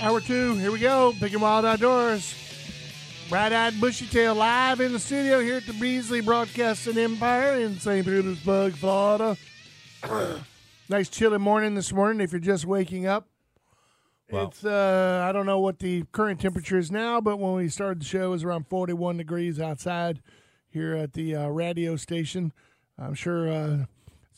[0.00, 1.12] Hour two, here we go.
[1.20, 2.34] Big and Wild Outdoors.
[3.28, 7.78] Bright eyed bushy tail live in the studio here at the Beasley Broadcasting Empire in
[7.80, 8.04] St.
[8.06, 9.36] Petersburg, Florida.
[10.88, 13.28] nice chilly morning this morning if you're just waking up.
[14.30, 17.68] Well- it's uh I don't know what the current temperature is now, but when we
[17.68, 20.20] started the show it was around 41 degrees outside
[20.68, 22.52] here at the uh, radio station.
[22.98, 23.84] I'm sure uh,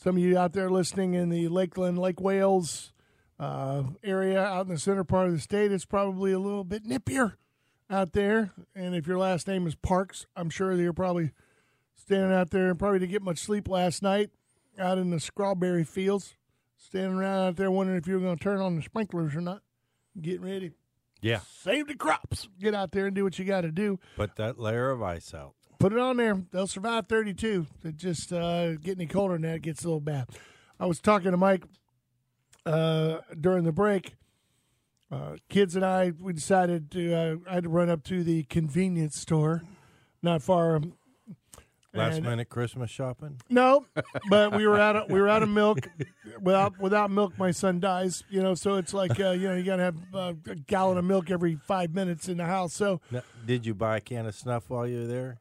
[0.07, 2.93] some of you out there listening in the Lakeland, Lake Wales
[3.41, 6.85] uh, area out in the center part of the state, it's probably a little bit
[6.85, 7.33] nippier
[7.89, 8.53] out there.
[8.73, 11.31] And if your last name is Parks, I'm sure that you're probably
[11.93, 14.29] standing out there and probably didn't get much sleep last night
[14.79, 16.37] out in the strawberry fields,
[16.77, 19.41] standing around out there wondering if you were going to turn on the sprinklers or
[19.41, 19.61] not.
[20.21, 20.71] Getting ready.
[21.19, 21.41] Yeah.
[21.63, 22.47] Save the crops.
[22.61, 23.99] Get out there and do what you got to do.
[24.15, 25.55] Put that layer of ice out.
[25.79, 26.41] Put it on there.
[26.51, 27.67] They'll survive 32.
[27.83, 30.27] It just uh, get any colder than that, it gets a little bad.
[30.79, 31.63] I was talking to Mike
[32.65, 34.15] uh, during the break.
[35.11, 37.13] Uh, kids and I, we decided to.
[37.13, 39.63] Uh, I had to run up to the convenience store,
[40.21, 40.81] not far.
[41.93, 43.39] Last and- minute Christmas shopping.
[43.49, 43.85] No,
[44.29, 45.79] but we were out of we were out of milk.
[46.41, 48.23] Without without milk, my son dies.
[48.29, 51.05] You know, so it's like uh, you know you gotta have uh, a gallon of
[51.05, 52.73] milk every five minutes in the house.
[52.73, 55.39] So Now, did you buy a can of snuff while you were there?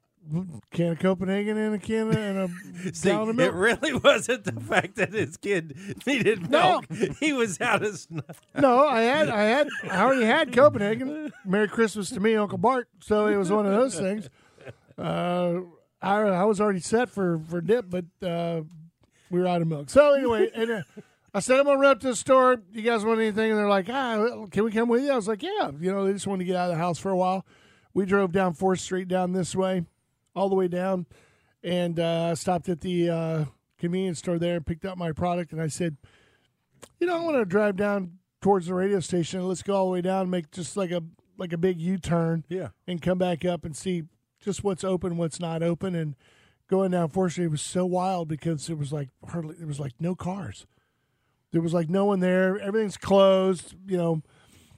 [0.70, 4.44] Can of Copenhagen and a can of, and a See, gallon of it really wasn't
[4.44, 6.82] the fact that his kid needed No.
[6.90, 7.16] milk.
[7.20, 8.40] He was out of snuff.
[8.58, 11.32] No, I had, I had, I already had Copenhagen.
[11.44, 12.88] Merry Christmas to me, Uncle Bart.
[13.00, 14.28] So it was one of those things.
[14.98, 15.60] Uh,
[16.02, 18.62] I, I was already set for for dip, but uh,
[19.30, 19.90] we were out of milk.
[19.90, 20.82] So anyway, and uh,
[21.34, 22.62] I said I'm gonna run up to the store.
[22.72, 23.50] You guys want anything?
[23.50, 25.12] And they're like, Ah, can we come with you?
[25.12, 25.70] I was like, Yeah.
[25.80, 27.44] You know, they just wanted to get out of the house for a while.
[27.94, 29.84] We drove down Fourth Street down this way,
[30.36, 31.06] all the way down,
[31.64, 33.44] and uh, stopped at the uh,
[33.78, 35.50] convenience store there and picked up my product.
[35.52, 35.96] And I said,
[37.00, 39.42] you know, I want to drive down towards the radio station.
[39.48, 41.02] Let's go all the way down, make just like a
[41.38, 42.68] like a big U turn, Yeah.
[42.86, 44.04] and come back up and see
[44.40, 45.94] just what's open, what's not open.
[45.94, 46.14] And
[46.68, 49.92] going down Fourth Street was so wild because it was like hardly there was like
[49.98, 50.66] no cars.
[51.52, 52.58] There was like no one there.
[52.58, 53.74] Everything's closed.
[53.86, 54.22] You know,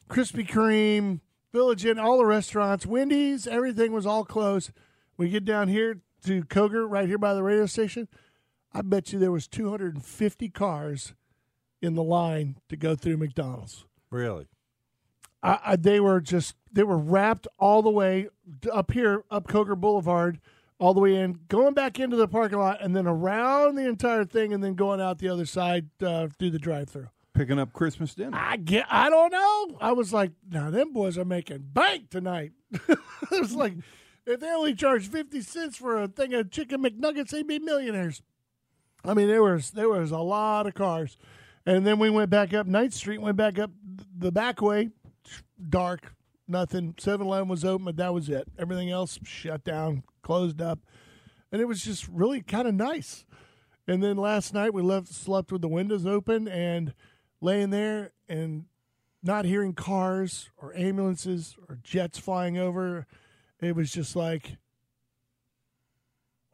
[0.09, 1.21] Krispy Kreme,
[1.53, 4.71] Village Inn, all the restaurants, Wendy's, everything was all closed.
[5.19, 8.09] We get down here to Koger, right here by the radio station.
[8.73, 11.13] I bet you there was 250 cars
[11.83, 13.85] in the line to go through McDonald's.
[14.11, 14.47] Really?
[15.43, 18.29] I, I, they were just they were wrapped all the way
[18.73, 20.41] up here up Koger Boulevard,
[20.79, 24.25] all the way in, going back into the parking lot, and then around the entire
[24.25, 27.09] thing, and then going out the other side uh, through the drive-through.
[27.35, 28.37] picking up Christmas dinner.
[28.37, 29.79] I get, I don't know.
[29.81, 32.53] I was like, now them boys are making bank tonight.
[32.73, 32.99] it
[33.31, 33.75] was like,
[34.29, 38.23] if they only charged fifty cents for a thing of chicken McNuggets, they'd be millionaires.
[39.05, 41.17] I mean, there was there was a lot of cars,
[41.65, 43.71] and then we went back up Ninth Street, went back up
[44.17, 44.91] the back way,
[45.69, 46.15] dark,
[46.47, 46.95] nothing.
[46.95, 48.49] 7-Eleven was open, but that was it.
[48.59, 50.81] Everything else shut down, closed up,
[51.51, 53.25] and it was just really kind of nice.
[53.87, 56.93] And then last night we left slept with the windows open and
[57.41, 58.67] laying there and
[59.23, 63.07] not hearing cars or ambulances or jets flying over.
[63.61, 64.57] It was just like,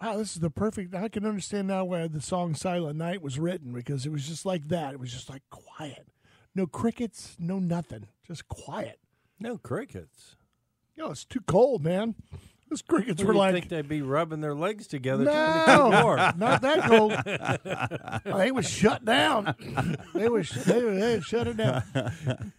[0.01, 0.95] wow, this is the perfect.
[0.95, 4.47] I can understand now why the song Silent Night was written because it was just
[4.47, 4.95] like that.
[4.95, 6.09] It was just like quiet.
[6.55, 8.07] No crickets, no nothing.
[8.27, 9.01] Just quiet.
[9.39, 10.37] No crickets.
[10.97, 12.15] Know, it's too cold, man.
[12.71, 16.63] Those crickets were like, think they'd be rubbing their legs together trying to no, not
[16.63, 16.83] that
[18.25, 18.39] cold.
[18.39, 19.55] they was shut down.
[20.15, 21.83] They was they, were- they shut it down.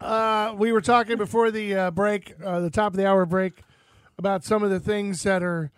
[0.00, 3.62] Uh, we were talking before the uh, break, uh, the top of the hour break,
[4.18, 5.70] about some of the things that are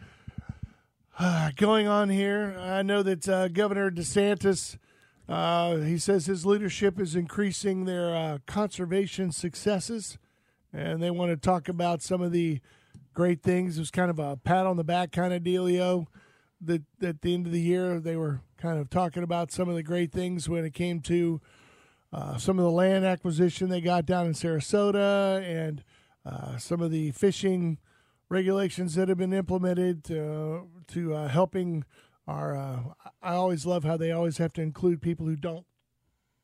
[1.19, 2.57] uh, going on here.
[2.59, 4.77] I know that uh, Governor DeSantis,
[5.29, 10.19] uh, he says his leadership is increasing their uh, conservation successes,
[10.73, 12.61] and they want to talk about some of the
[13.15, 13.79] great things.
[13.79, 16.07] It was kind of a pat on the back kind of dealio.
[16.61, 19.75] That at the end of the year they were kind of talking about some of
[19.75, 21.41] the great things when it came to
[22.13, 25.85] uh, some of the land acquisition they got down in Sarasota and
[26.25, 27.77] uh, some of the fishing
[28.29, 31.85] regulations that have been implemented uh, to uh, helping
[32.27, 32.57] our.
[32.57, 32.81] Uh,
[33.23, 35.67] I always love how they always have to include people who don't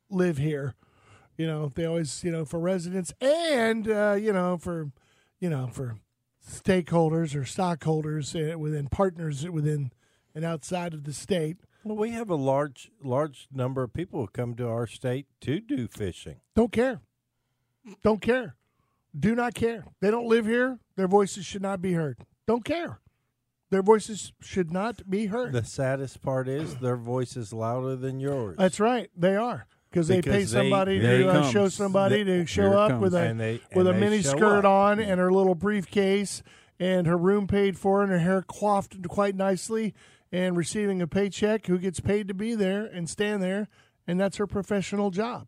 [0.09, 0.75] live here.
[1.37, 4.91] You know, they always you know for residents and uh, you know for
[5.39, 5.97] you know for
[6.47, 9.91] stakeholders or stockholders uh, within partners within
[10.35, 11.57] and outside of the state.
[11.83, 15.59] Well, we have a large large number of people who come to our state to
[15.59, 16.37] do fishing.
[16.55, 17.01] Don't care.
[18.01, 18.55] Don't care.
[19.17, 19.85] Do not care.
[20.01, 20.79] They don't live here.
[20.95, 22.17] Their voices should not be heard.
[22.47, 22.99] Don't care.
[23.71, 25.53] Their voices should not be heard.
[25.53, 28.55] The saddest part is their voice is louder than yours.
[28.57, 29.09] That's right.
[29.17, 33.01] They are because they pay somebody There to uh, show somebody They- to show up
[33.01, 34.65] with a And they- with a mini skirt up.
[34.65, 36.43] on and her little briefcase
[36.79, 39.95] and her room paid for and her hair coiffed quite nicely
[40.31, 41.65] and receiving a paycheck.
[41.65, 43.69] Who gets paid to be there and stand there,
[44.05, 45.47] and that's her professional job.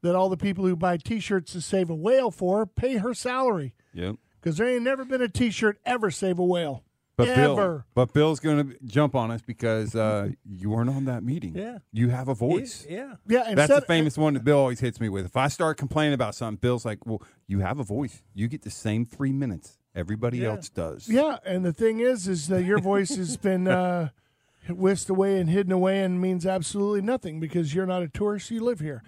[0.00, 3.74] That all the people who buy T-shirts to save a whale for pay her salary
[3.92, 4.16] Yep.
[4.40, 6.84] Because there ain't never been a T-shirt ever save a whale.
[7.16, 7.54] But ever.
[7.56, 11.56] Bill, but Bill's going to jump on us because uh, you weren't on that meeting.
[11.56, 11.78] Yeah.
[11.92, 12.86] you have a voice.
[12.88, 13.14] yeah.
[13.26, 15.24] Yeah, That's the famous one that Bill always hits me with.
[15.26, 18.22] If I start complaining about something, Bill's like, "Well, you have a voice.
[18.34, 20.50] You get the same three minutes everybody Yeah.
[20.50, 24.10] else does." Yeah, and the thing is, is that your voice has been uh,
[24.68, 28.48] whisked away and hidden away, and means absolutely nothing because you're not a tourist.
[28.52, 29.02] You live here.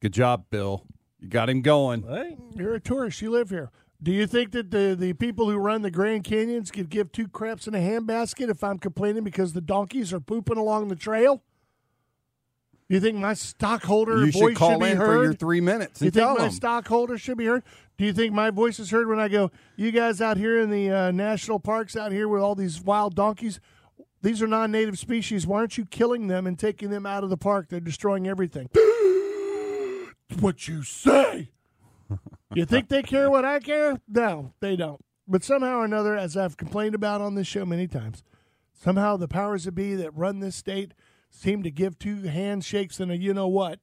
[0.00, 0.84] Good job, Bill.
[1.20, 2.02] You got him going.
[2.02, 3.20] Hey, You're a tourist.
[3.22, 3.70] You live here.
[4.00, 7.26] Do you think that the the people who run the Grand Canyons could give two
[7.26, 11.42] craps in a handbasket if I'm complaining because the donkeys are pooping along the trail?
[12.88, 15.06] You think my stockholder You voice should call be in heard?
[15.18, 16.52] for your three minutes Do you and think tell my them.
[16.52, 17.62] stockholder should be heard?
[17.98, 20.70] Do you think my voice is heard when I go, you guys out here in
[20.70, 23.58] the uh, national parks out here with all these wild donkeys?
[24.22, 25.46] These are non native species.
[25.46, 27.66] Why aren't you killing them and taking them out of the park?
[27.68, 28.68] They're destroying everything.
[30.40, 31.50] What you say?
[32.54, 34.00] you think they care what I care?
[34.08, 35.04] No, they don't.
[35.26, 38.24] But somehow or another, as I've complained about on this show many times,
[38.72, 40.94] somehow the powers that be that run this state
[41.30, 43.80] seem to give two handshakes and a you know what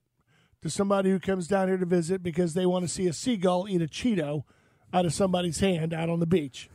[0.61, 3.67] to somebody who comes down here to visit because they want to see a seagull
[3.69, 4.43] eat a Cheeto
[4.91, 6.69] out of somebody's hand out on the beach.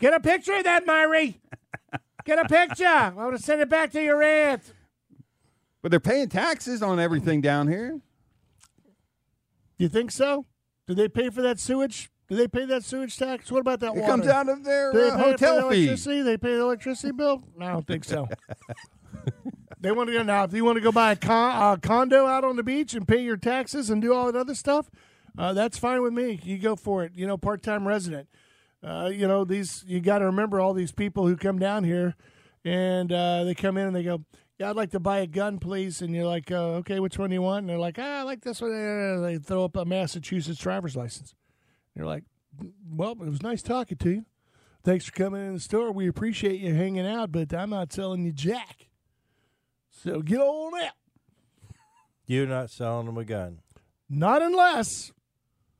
[0.00, 1.36] Get a picture of that, Myri.
[2.24, 2.86] Get a picture.
[2.86, 4.72] I want to send it back to your aunt.
[5.82, 8.00] But they're paying taxes on everything down here.
[9.78, 10.46] You think so?
[10.86, 12.08] Do they pay for that sewage?
[12.28, 13.50] Do they pay that sewage tax?
[13.50, 14.06] What about that It water?
[14.06, 15.76] comes out of their Do they uh, pay for the hotel fee.
[15.84, 16.22] electricity?
[16.22, 17.42] They pay the electricity bill?
[17.58, 18.28] No, I don't think so.
[19.80, 20.44] they want to go now.
[20.44, 23.06] If you want to go buy a, con- a condo out on the beach and
[23.06, 24.88] pay your taxes and do all that other stuff,
[25.36, 26.40] uh, that's fine with me.
[26.44, 27.12] You go for it.
[27.14, 28.28] You know, part time resident.
[28.82, 29.84] Uh, you know these.
[29.86, 32.14] You got to remember all these people who come down here,
[32.64, 34.24] and uh, they come in and they go,
[34.62, 37.30] "Yeah, I'd like to buy a gun, please." And you're like, uh, "Okay, which one
[37.30, 39.76] do you want?" And they're like, "Ah, I like this one." And they throw up
[39.76, 41.34] a Massachusetts driver's license.
[41.94, 42.24] You're like,
[42.88, 44.24] "Well, it was nice talking to you."
[44.84, 45.92] Thanks for coming in the store.
[45.92, 48.88] We appreciate you hanging out, but I'm not selling you jack.
[49.90, 50.92] So get on out.
[52.26, 53.60] you're not selling them a gun.
[54.08, 55.12] Not unless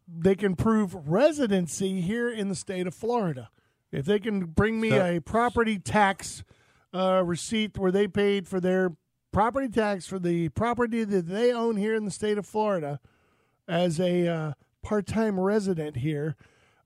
[0.07, 3.49] they can prove residency here in the state of Florida.
[3.91, 6.45] If they can bring me So- a property tax
[6.93, 8.93] uh, receipt where they paid for their
[9.33, 13.01] property tax for the property that they own here in the state of Florida
[13.67, 14.53] as a uh,
[14.83, 16.37] part time resident here,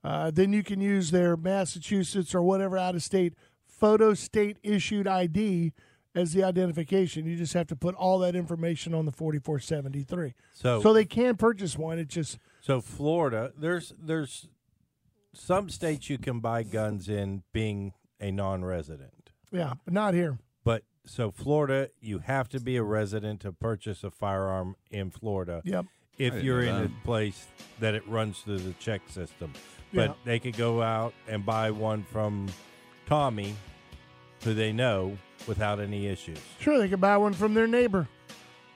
[0.04, 3.34] uh, then you can use their Massachusetts or whatever out of state
[3.66, 5.72] photo state issued ID
[6.14, 7.26] as the identification.
[7.26, 10.34] You just have to put all that information on the 4473.
[10.52, 11.98] So, So they can purchase one.
[11.98, 14.48] It just so Florida, there's there's
[15.32, 19.25] some states you can buy guns in being a non-resident.
[19.52, 20.38] Yeah, but not here.
[20.64, 25.62] But so Florida, you have to be a resident to purchase a firearm in Florida.
[25.64, 25.86] Yep.
[26.18, 26.84] If you're in that.
[26.86, 27.46] a place
[27.78, 29.52] that it runs through the check system.
[29.92, 30.14] But Yeah.
[30.24, 32.48] they could go out and buy one from
[33.06, 33.54] Tommy,
[34.42, 36.38] who they know, without any issues.
[36.58, 38.08] Sure, they could buy one from their neighbor.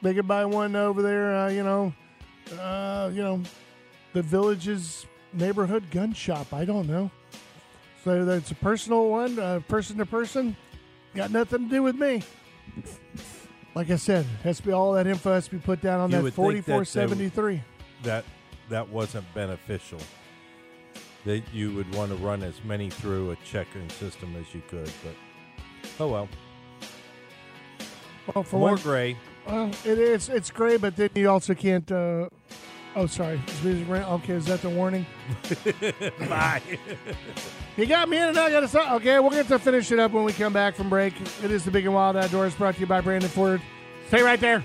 [0.02, 1.34] They could buy one over there.
[1.34, 1.92] Uh, you know,
[2.60, 3.42] uh, you know,
[4.12, 6.52] the village's neighborhood gun shop.
[6.52, 7.10] I don't know.
[8.04, 10.56] So that's a personal one, uh, person to person.
[11.14, 12.22] Got nothing to do with me.
[13.74, 16.10] Like I said, has to be all that info has to be put down on
[16.10, 17.62] You that would think that they forty-four seventy-three.
[18.02, 18.24] That
[18.68, 19.98] that wasn't beneficial.
[21.24, 24.90] That you would want to run as many through a checking system as you could,
[25.04, 25.14] but
[25.98, 26.28] oh well.
[28.34, 29.16] Well, for More one, gray.
[29.46, 30.28] well, it is.
[30.28, 31.90] It's great, but then you also can't.
[31.90, 32.28] Uh,
[32.96, 33.40] oh, sorry.
[33.64, 35.04] Is Okay, is that the warning?
[36.28, 36.62] Bye.
[37.76, 38.92] You got me in and I got start.
[39.00, 41.14] Okay, we'll get to finish it up when we come back from break.
[41.42, 43.62] It is the Big and Wild Outdoors brought to you by Brandon Ford.
[44.08, 44.64] Stay right there.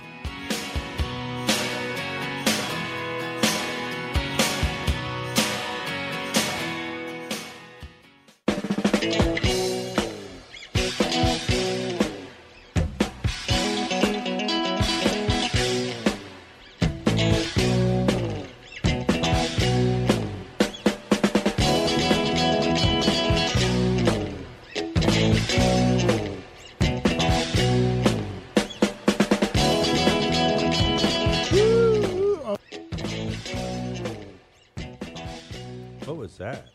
[36.45, 36.67] That?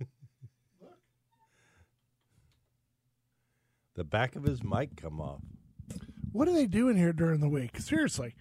[3.94, 5.40] the back of his mic come off.
[6.32, 7.78] What are they doing here during the week?
[7.78, 8.34] Seriously.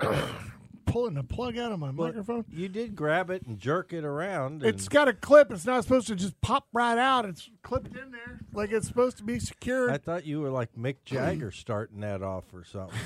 [0.94, 2.44] Pulling the plug out of my microphone.
[2.48, 4.62] You did grab it and jerk it around.
[4.62, 5.50] And It's got a clip.
[5.50, 7.24] It's not supposed to just pop right out.
[7.24, 9.90] It's clipped in there like it's supposed to be secure.
[9.90, 12.96] I thought you were like Mick Jagger starting that off or something.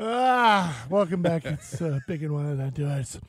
[0.00, 1.44] Ah, welcome back.
[1.46, 3.20] It's uh, Big and Wild Outdoors.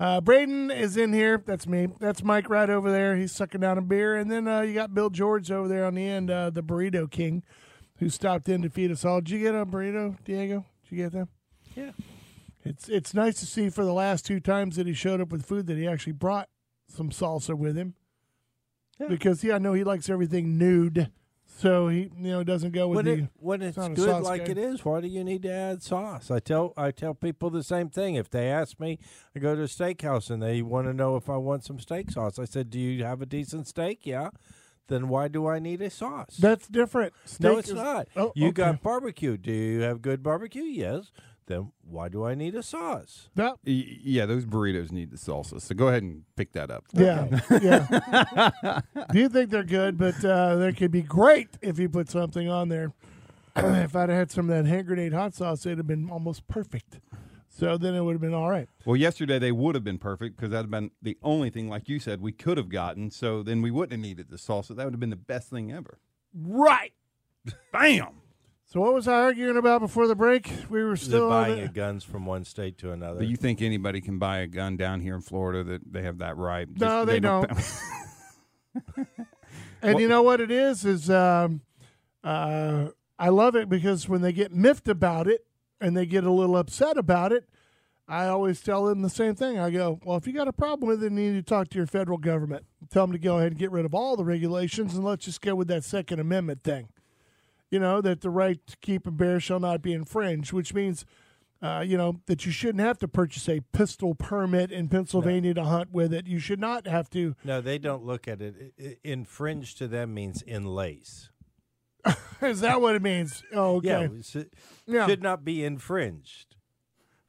[0.00, 1.44] Uh, Braden is in here.
[1.46, 1.86] That's me.
[2.00, 3.14] That's Mike right over there.
[3.16, 4.16] He's sucking down a beer.
[4.16, 7.08] And then uh, you got Bill George over there on the end, uh, the Burrito
[7.08, 7.44] King,
[7.98, 9.20] who stopped in to feed us all.
[9.20, 10.66] Did you get a burrito, Diego?
[10.82, 11.28] Did you get them?
[11.76, 11.90] Yeah.
[12.64, 15.44] It's it's nice to see for the last two times that he showed up with
[15.44, 16.48] food that he actually brought
[16.88, 17.94] some salsa with him.
[19.00, 19.08] Yeah.
[19.08, 21.10] Because yeah, I know he likes everything nude,
[21.44, 23.12] so he you know doesn't go with When, the.
[23.24, 24.52] it, when it's good like guy.
[24.52, 26.30] it is, why do you need to add sauce?
[26.30, 28.14] I tell I tell people the same thing.
[28.14, 29.00] If they ask me,
[29.34, 32.12] I go to a steakhouse and they want to know if I want some steak
[32.12, 32.38] sauce.
[32.38, 34.30] I said, "Do you have a decent steak?" Yeah.
[34.88, 36.36] Then why do I need a sauce?
[36.38, 37.12] That's different.
[37.40, 38.08] no, it's is- not.
[38.14, 38.52] Oh, you okay.
[38.62, 39.36] got barbecue.
[39.36, 40.62] Do you have good barbecue?
[40.62, 41.10] Yes.
[41.46, 43.28] Then why do I need a sauce?
[43.34, 45.60] That- Yeah, those burritos need the salsa.
[45.60, 46.84] So go ahead and pick that up.
[46.92, 48.80] Yeah, yeah.
[49.12, 49.98] Do you think they're good?
[49.98, 52.92] But uh, they could be great if you put something on there.
[53.56, 57.00] if I'd had some of that hand grenade hot sauce, it'd have been almost perfect.
[57.50, 58.66] So then it would have been all right.
[58.86, 61.86] Well, yesterday they would have been perfect because that'd have been the only thing, like
[61.86, 63.10] you said, we could have gotten.
[63.10, 64.68] So then we wouldn't have needed the salsa.
[64.74, 65.98] That would have been the best thing ever.
[66.34, 66.94] Right.
[67.72, 68.21] Bam!
[68.72, 70.50] So what was I arguing about before the break?
[70.70, 73.20] We were still on buying the- guns from one state to another.
[73.20, 76.16] Do you think anybody can buy a gun down here in Florida that they have
[76.18, 76.66] that right?
[76.66, 77.50] No, Just- they don't.
[79.82, 81.60] And you know what it is is um,
[82.22, 85.44] uh, I love it because when they get miffed about it
[85.80, 87.48] and they get a little upset about it,
[88.06, 89.58] I always tell them the same thing.
[89.58, 91.78] I go, well, if you got a problem with it, you need to talk to
[91.78, 92.64] your federal government.
[92.90, 95.40] Tell them to go ahead and get rid of all the regulations and let's just
[95.40, 96.88] go with that Second Amendment thing.
[97.72, 101.04] You know that the right to keep and bear shall not be infringed, which means.
[101.64, 105.62] Uh, you know that you shouldn't have to purchase a pistol permit in Pennsylvania to
[105.62, 106.26] hunt with it.
[106.26, 107.36] You should not have to.
[107.44, 108.74] No, they don't look at it.
[108.80, 111.30] I- I- Infringe to them means enlace.
[112.42, 113.44] Is that what it means?
[113.52, 113.88] Oh, okay.
[114.10, 114.52] Yeah, it
[114.88, 115.06] Yeah.
[115.06, 116.56] should not be infringed.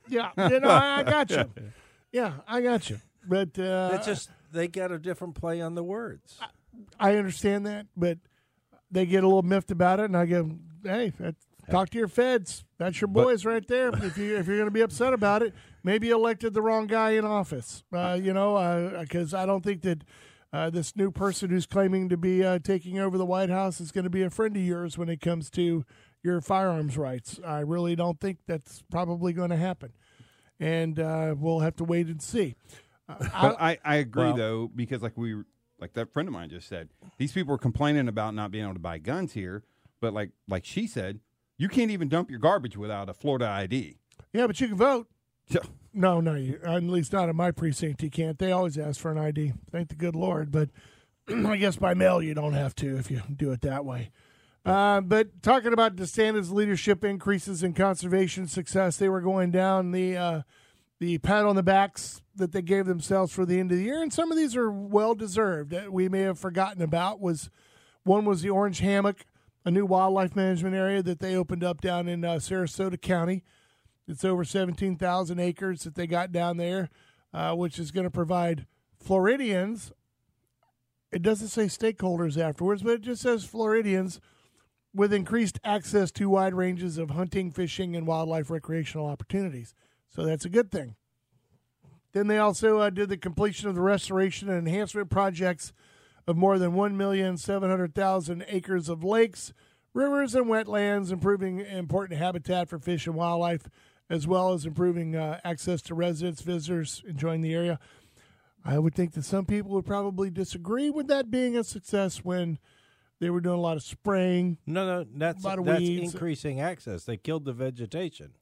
[0.07, 1.45] Yeah, you know, I, I got you.
[2.11, 2.99] Yeah, I got you.
[3.27, 6.39] But uh, That's just they got a different play on the words.
[6.99, 8.17] I understand that, but
[8.93, 10.49] they get a little miffed about it, and I go,
[10.83, 11.11] "Hey,
[11.69, 12.63] talk to your feds.
[12.77, 13.89] That's your boys right there.
[13.89, 16.87] If you if you're going to be upset about it, maybe you elected the wrong
[16.87, 17.83] guy in office.
[17.91, 20.03] Uh, you know, because I don't think that."
[20.55, 23.91] Uh, this new person who's claiming to be uh, taking over the White House is
[23.91, 25.83] going to be a friend of yours when it comes to
[26.21, 27.39] your firearms rights.
[27.43, 29.93] I really don't think that's probably going to happen,
[30.59, 32.53] and uh, we'll have to wait and see.
[33.09, 35.41] Uh, But I, I agree Well- though because like we
[35.83, 36.87] like that friend of mine just said,
[37.17, 39.63] these people are complaining about not being able to buy guns here,
[39.99, 41.19] but like like she said,
[41.57, 43.97] you can't even dump your garbage without a Florida ID.
[44.31, 45.09] yeah, but you can vote.
[45.49, 45.59] Yeah.
[45.93, 48.01] No, no, you, at least not in my precinct.
[48.01, 48.39] You can't.
[48.39, 49.51] They always ask for an ID.
[49.73, 50.51] Thank the good Lord.
[50.53, 50.69] But
[51.27, 54.11] I guess by mail you don't have to if you do it that way.
[54.65, 60.15] Uh, but talking about DeSantis' leadership increases in conservation success, they were going down the
[60.15, 60.41] uh,
[61.03, 64.01] the pat on the backs that they gave themselves for the end of the year,
[64.01, 65.71] and some of these are well deserved.
[65.71, 67.49] That we may have forgotten about was
[68.03, 69.25] one was the Orange Hammock,
[69.65, 73.43] a new wildlife management area that they opened up down in uh, Sarasota County.
[74.07, 76.89] It's over 17,000 acres that they got down there,
[77.33, 78.65] uh, which is going to provide
[78.97, 79.91] Floridians.
[81.11, 84.21] It doesn't say stakeholders afterwards, but it just says Floridians
[84.95, 89.75] with increased access to wide ranges of hunting, fishing, and wildlife recreational opportunities.
[90.13, 90.95] So that's a good thing.
[92.13, 95.73] Then they also uh, did the completion of the restoration and enhancement projects
[96.27, 99.53] of more than 1,700,000 acres of lakes,
[99.93, 103.67] rivers, and wetlands, improving important habitat for fish and wildlife,
[104.09, 107.79] as well as improving uh, access to residents, visitors enjoying the area.
[108.63, 112.59] I would think that some people would probably disagree with that being a success when
[113.19, 114.59] they were doing a lot of spraying.
[114.65, 116.13] No, no, that's that's weeds.
[116.13, 117.03] increasing access.
[117.03, 118.33] They killed the vegetation.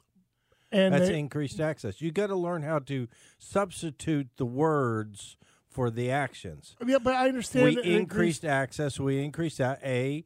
[0.71, 2.01] And That's they- increased access.
[2.01, 5.35] You got to learn how to substitute the words
[5.69, 6.75] for the actions.
[6.85, 7.65] Yeah, but I understand.
[7.65, 8.99] we increased access.
[8.99, 9.79] We increased that.
[9.83, 10.23] A,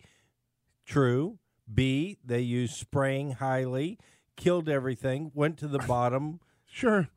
[0.86, 1.40] true.
[1.72, 3.98] B, they used spraying highly,
[4.36, 7.08] killed everything, went to the bottom, Sure.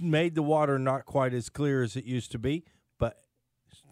[0.00, 2.64] made the water not quite as clear as it used to be.
[2.98, 3.20] But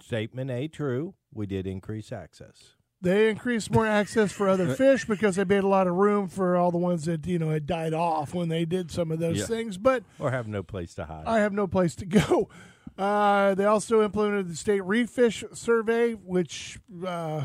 [0.01, 1.15] statement A, true.
[1.33, 2.75] We did increase access.
[3.01, 6.57] They increased more access for other fish because they made a lot of room for
[6.57, 9.39] all the ones that you know had died off when they did some of those
[9.39, 9.47] Yeah.
[9.47, 9.79] things.
[9.79, 11.25] But Or have no place to hide.
[11.27, 12.49] I have no place to go.
[12.99, 17.45] Uh, they also implemented the state reef fish survey, which uh,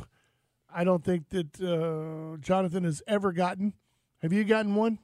[0.74, 3.74] I don't think that uh, Jonathan has ever gotten.
[4.24, 4.98] Have you gotten one?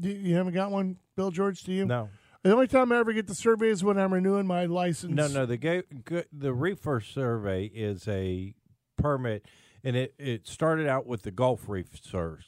[0.00, 1.64] You, you haven't got one, Bill George?
[1.64, 1.84] Do you?
[1.84, 2.10] no.
[2.44, 5.12] The only time I ever get the survey is when I'm renewing my license.
[5.12, 5.46] No, no.
[5.46, 8.54] The ga- g- the reefer survey is a
[8.96, 9.46] permit,
[9.82, 12.46] and it, it started out with the Gulf Reef search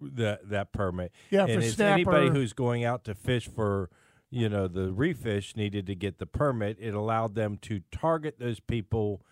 [0.00, 1.12] that that permit.
[1.30, 3.90] Yeah, and for it's anybody who's going out to fish for
[4.30, 6.76] you know the reef fish needed to get the permit.
[6.80, 9.22] It allowed them to target those people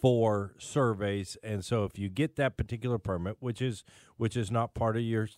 [0.00, 3.84] for surveys, and so if you get that particular permit, which is
[4.16, 5.28] which is not part of your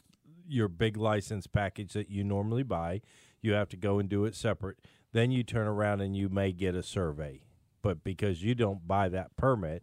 [0.46, 3.00] your big license package that you normally buy,
[3.40, 4.78] you have to go and do it separate.
[5.12, 7.42] Then you turn around and you may get a survey,
[7.82, 9.82] but because you don't buy that permit,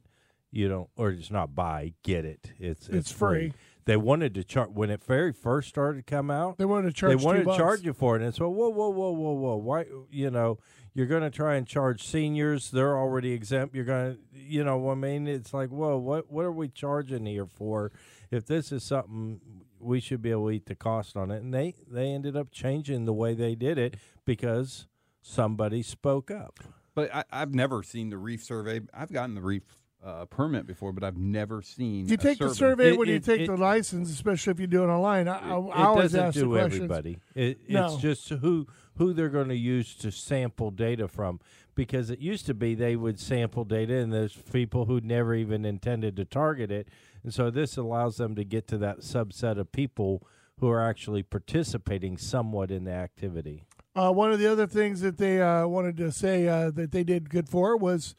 [0.52, 2.52] you don't, or it's not buy, get it.
[2.60, 3.54] It's it's, It's free.
[3.86, 6.58] They wanted to charge when it very first started to come out.
[6.58, 7.18] They wanted to charge.
[7.18, 7.58] They wanted to bucks.
[7.58, 9.56] charge you for it, and so whoa, whoa, whoa, whoa, whoa.
[9.56, 10.60] Why, you know,
[10.94, 12.72] you're going to try and charge seniors?
[12.72, 13.74] They're already exempt.
[13.74, 17.26] You're going to, you know, I mean, it's like, whoa, what, what are we charging
[17.26, 17.92] here for?
[18.30, 19.40] If this is something,
[19.80, 21.42] we should be able to eat the cost on it.
[21.42, 24.88] And they they ended up changing the way they did it because
[25.22, 26.60] somebody spoke up.
[26.94, 28.82] But I, I've never seen the reef survey.
[28.94, 29.64] I've gotten the reef
[30.04, 32.08] uh, permit before, but I've never seen.
[32.08, 32.84] You a take the survey.
[32.84, 35.28] survey It- when you take it- the license, especially if you do it online.
[35.28, 36.76] I, I, I it always doesn't ask the do questions.
[36.76, 37.20] everybody.
[37.36, 37.86] It, No.
[37.94, 41.40] It's just who who they're going to use to sample data from.
[41.76, 45.64] Because it used to be they would sample data, and there's people who never even
[45.64, 46.90] intended to target it,
[47.24, 50.22] and so this allows them to get to that subset of people
[50.60, 53.64] who are actually participating somewhat in the activity.
[53.96, 57.04] Uh, one of the other things that they uh, wanted to say uh, that they
[57.06, 58.14] did good for was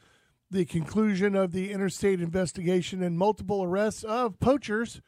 [0.50, 5.00] the conclusion of the interstate investigation and multiple arrests of poachers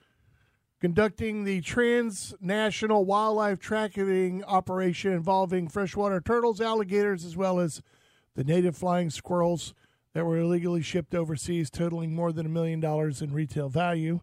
[0.81, 7.83] conducting the transnational wildlife tracking operation involving freshwater turtles, alligators, as well as
[8.35, 9.75] the native flying squirrels
[10.15, 14.21] that were illegally shipped overseas, totaling more than a million dollars in retail value.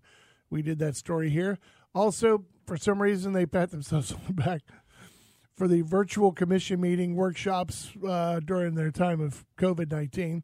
[0.49, 1.57] We did that story here.
[1.95, 4.61] Also, for some reason, they pat themselves on the back
[5.55, 10.43] for the virtual commission meeting workshops uh, during their time of COVID 19,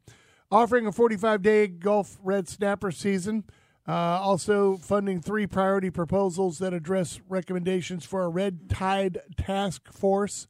[0.50, 3.44] offering a 45 day Gulf Red Snapper season.
[3.88, 10.48] Uh, also, funding three priority proposals that address recommendations for a red tide task force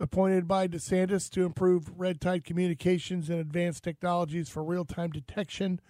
[0.00, 5.80] appointed by DeSantis to improve red tide communications and advanced technologies for real time detection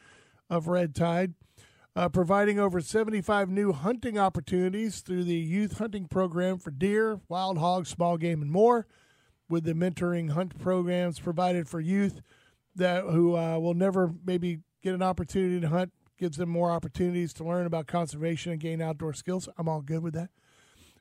[0.50, 1.34] of red tide.
[1.96, 7.58] Uh, providing over 75 new hunting opportunities through the youth hunting program for deer, wild
[7.58, 8.88] hogs, small game, and more,
[9.48, 12.20] with the mentoring hunt programs provided for youth
[12.76, 17.32] that who uh, will never maybe get an opportunity to hunt, gives them more opportunities
[17.34, 19.48] to learn about conservation and gain outdoor skills.
[19.58, 20.30] I'm all good with that.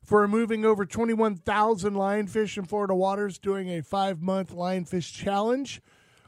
[0.04, 5.82] For removing over 21,000 lionfish in Florida waters, doing a five month lionfish challenge,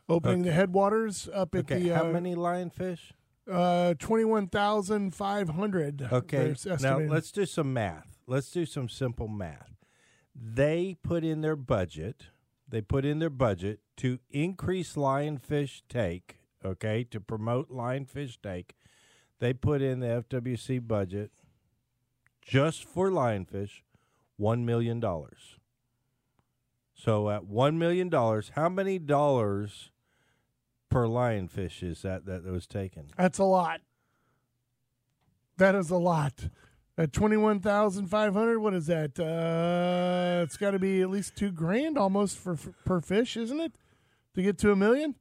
[0.08, 3.00] opening the headwaters up at Okay, the uh, how many lionfish?
[3.52, 6.08] uh, twenty-one thousand five hundred.
[6.12, 8.18] Okay, now let's do some math.
[8.28, 9.76] Let's do some simple math.
[10.34, 12.28] They put in their budget.
[12.68, 16.40] They put in their budget to increase lionfish take.
[16.64, 18.76] Okay, to promote lionfish take.
[19.40, 21.32] They put in the FWC budget
[22.42, 23.82] just for lionfish,
[24.38, 25.60] one million dollars.
[26.94, 29.92] So at one million dollars, how many dollars
[30.90, 33.08] per lionfish is that that was taken?
[33.18, 33.82] That's a lot.
[35.58, 36.50] That is a lot.
[36.98, 39.20] At twenty-one thousand five hundred, what is that?
[39.20, 43.60] Uh, it's got to be at least two grand almost for, for per fish, isn't
[43.60, 43.74] it?
[44.36, 45.16] To get to a million,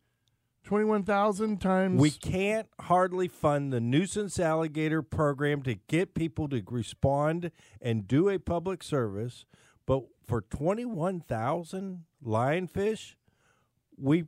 [0.63, 2.01] twenty-one thousand times.
[2.01, 8.29] We can't hardly fund the nuisance alligator program to get people to respond and do
[8.29, 9.45] a public service,
[9.85, 13.15] but for 21,000 lionfish,
[13.99, 14.25] we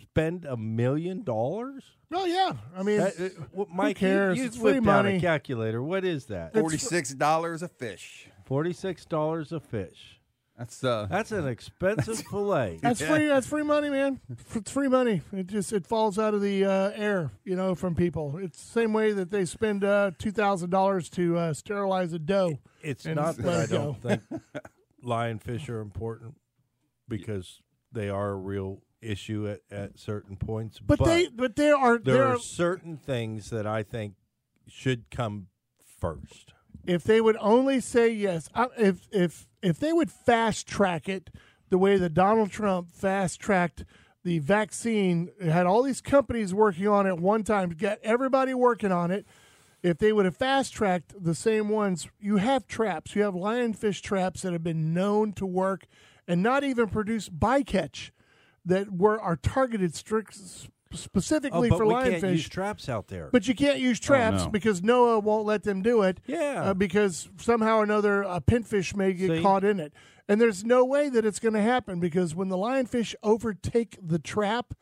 [0.00, 1.84] spend a million dollars?
[2.12, 4.38] oh yeah, I mean, That- uh, well, Mike, you- cares?
[4.38, 5.16] you, It's free out money.
[5.16, 5.82] a calculator.
[5.82, 6.52] What is that?
[6.54, 8.28] Forty-six dollars a fish.
[8.48, 10.20] $46 a fish.
[10.58, 12.80] That's uh, That's an expensive fillet.
[12.82, 13.26] That's free.
[13.28, 14.20] That's free money, man.
[14.54, 15.22] It's free money.
[15.32, 18.36] It just it falls out of the uh, air, you know, from people.
[18.38, 22.18] It's the same way that they spend uh, two thousand dollars to uh, sterilize a
[22.18, 22.58] doe.
[22.82, 24.20] It's not that I don't think
[25.04, 26.34] lionfish are important
[27.08, 27.60] because
[27.92, 30.78] they are a real issue at, at certain points.
[30.78, 34.14] But, they, but there are there there are are, certain things that I think
[34.68, 35.48] should come
[35.98, 36.52] first.
[36.86, 41.30] if they would only say yes, I, if if if they would fast track it
[41.68, 43.84] the way that Donald Trump fast tracked
[44.22, 49.10] the vaccine, had all these companies working on it one time, get everybody working on
[49.10, 49.24] it.
[49.82, 53.16] If they would have fast tracked the same ones, you have traps.
[53.16, 55.86] You have lionfish traps that have been known to work
[56.28, 58.10] and not even produce bycatch
[58.64, 60.38] that were are targeted strict
[60.92, 62.32] Oh, specifically but for lionfish.
[62.32, 63.28] use traps out there.
[63.30, 64.50] But you can't use traps no.
[64.50, 66.18] because NOAA won't let them do it.
[66.26, 66.62] Yeah.
[66.64, 69.40] uh, because somehow or another a pinfish may get See?
[69.42, 69.92] caught in it,
[70.28, 74.18] and there's no way that it's going to happen because when the lionfish overtake the
[74.18, 74.74] trap,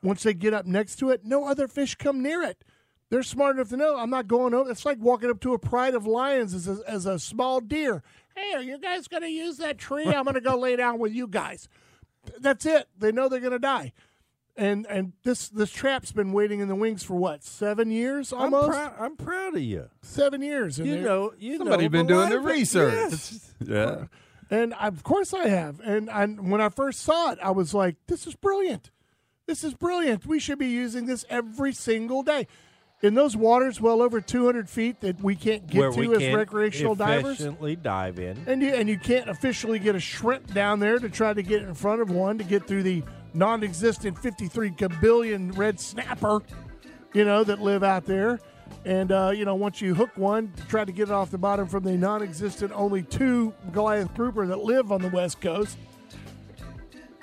[0.00, 2.62] once they get up next to it, no other fish come near it.
[3.10, 4.70] They're smart enough to know I'm not going over.
[4.70, 8.02] It's like walking up to a pride of lions as a, as a small deer.
[8.36, 10.06] Hey, are you guys going to use that tree?
[10.06, 11.68] I'm going to go lay down with you guys.
[12.40, 12.88] That's it.
[12.98, 13.92] They know they're going to die.
[14.56, 18.52] And and this this trap's been waiting in the wings for what seven years I'm,
[18.52, 19.88] almost prou- I'm proud of you.
[20.02, 20.78] seven years.
[20.80, 22.92] And You they're- know, you somebody know been doing the research.
[22.94, 23.54] Yes.
[23.64, 24.04] Yeah.
[24.50, 25.78] and I, of course I have.
[25.80, 28.90] And I, when I first saw it, I was like, "This is brilliant!
[29.46, 30.26] This is brilliant!
[30.26, 32.46] We should be using this every single day."
[33.00, 36.96] In those waters, well over 200 feet that we can't get Where to as recreational
[36.96, 37.38] divers,
[37.80, 38.42] dive in.
[38.48, 41.62] and you and you can't officially get a shrimp down there to try to get
[41.62, 46.42] in front of one to get through the non-existent 53 billion red snapper,
[47.12, 48.40] you know, that live out there.
[48.84, 51.38] And uh, you know, once you hook one, to try to get it off the
[51.38, 55.78] bottom from the non-existent only two Goliath grouper that live on the West Coast.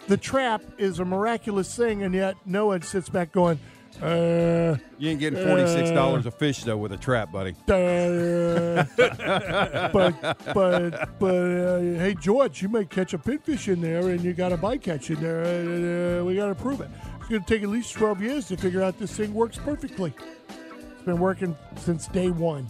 [0.08, 3.60] The trap is a miraculous thing, and yet NOAA sits back going,
[4.02, 7.52] uh, You ain't getting forty six dollars a fish though with a trap, buddy.
[7.70, 8.84] uh,
[9.94, 10.22] but
[10.54, 14.52] but but uh, hey George, you may catch a pinfish in there, and you got
[14.52, 15.44] a bycatch in there.
[15.46, 16.90] Uh, uh, we got to prove it.
[17.20, 20.14] It's going to take at least twelve years to figure out this thing works perfectly.
[20.50, 22.68] It's been working since day one.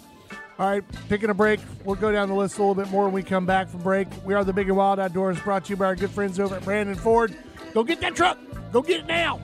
[0.58, 1.60] All right, taking a break.
[1.84, 4.08] We'll go down the list a little bit more when we come back from break.
[4.26, 6.56] We are the Big and Wild Outdoors, brought to you by our good friends over
[6.56, 7.36] at Brandon Ford.
[7.74, 8.38] Go get that truck.
[8.72, 9.42] Go get it now.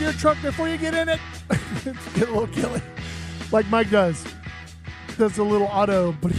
[0.00, 1.20] Your truck before you get in it.
[2.14, 2.80] get a little killy.
[3.52, 4.24] Like Mike does.
[5.18, 6.12] Does a little auto.
[6.22, 6.32] But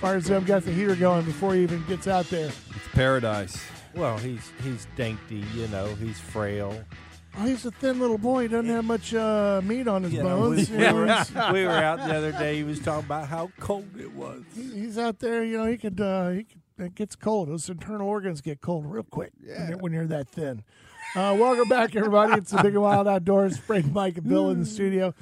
[0.00, 2.46] fires up, got the heater going before he even gets out there.
[2.48, 3.64] It's paradise.
[3.94, 5.86] Well, he's he's dainty, you know.
[5.94, 6.78] He's frail.
[7.38, 8.42] Oh, he's a thin little boy.
[8.42, 10.70] He doesn't have much uh, meat on his You know, we, bones.
[10.70, 12.56] You we know, were, we were out the other day.
[12.56, 14.42] He was talking about how cold it was.
[14.54, 15.44] he's out there.
[15.44, 16.00] You know, he could.
[16.00, 17.48] Uh, he could, it gets cold.
[17.48, 20.62] Those internal organs get cold real quick when, you're, when you're that thin.
[21.16, 22.34] Uh, welcome back, everybody.
[22.34, 23.56] It's the Big and Wild Outdoors.
[23.56, 25.14] Frank, Mike, and Bill in the studio.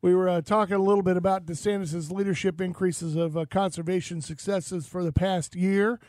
[0.00, 4.86] We were uh, talking a little bit about DeSantis' leadership increases of uh, conservation successes
[4.86, 6.00] for the past year,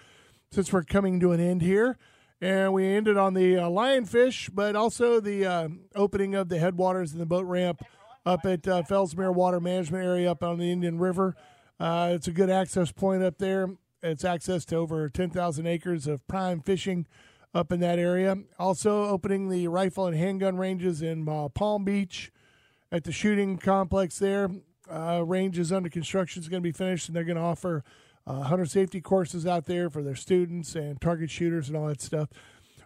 [0.49, 1.97] since we're coming to an end here.
[2.39, 7.12] And we ended on the uh, lionfish, but also the uh, opening of the headwaters
[7.12, 7.84] and the boat ramp
[8.25, 11.36] up at uh, Fellsmere Water Management Area up on the Indian River.
[11.82, 13.71] Uh, it's a good access point up there.
[14.01, 17.08] It's access to over 10,000 acres of prime fishing
[17.53, 18.37] up in that area.
[18.57, 22.31] Also, opening the rifle and handgun ranges in uh, Palm Beach
[22.91, 24.49] at the shooting complex there.
[24.89, 26.39] Uh, range is under construction.
[26.39, 27.83] It's going to be finished, and they're going to offer
[28.25, 32.01] uh, hunter safety courses out there for their students and target shooters and all that
[32.01, 32.29] stuff.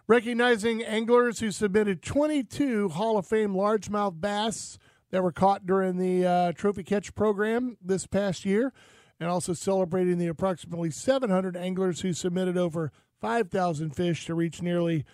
[0.06, 4.78] Recognizing anglers who submitted 22 Hall of Fame largemouth bass
[5.10, 8.72] that were caught during the uh, trophy catch program this past year,
[9.20, 15.04] and also celebrating the approximately 700 anglers who submitted over 5,000 fish to reach nearly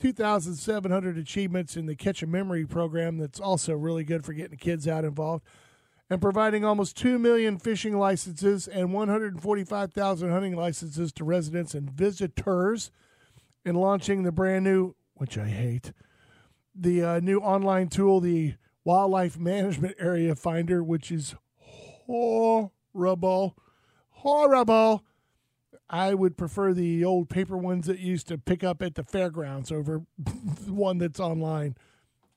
[0.00, 3.18] 2,700 achievements in the Catch a Memory program.
[3.18, 5.44] That's also really good for getting kids out involved.
[6.10, 12.90] And providing almost 2 million fishing licenses and 145,000 hunting licenses to residents and visitors.
[13.64, 15.92] And launching the brand new, which I hate,
[16.74, 23.56] the uh, new online tool, the Wildlife Management Area Finder, which is horrible.
[24.10, 25.04] Horrible.
[25.92, 29.70] I would prefer the old paper ones that used to pick up at the fairgrounds
[29.70, 30.32] over the
[30.72, 31.76] one that's online.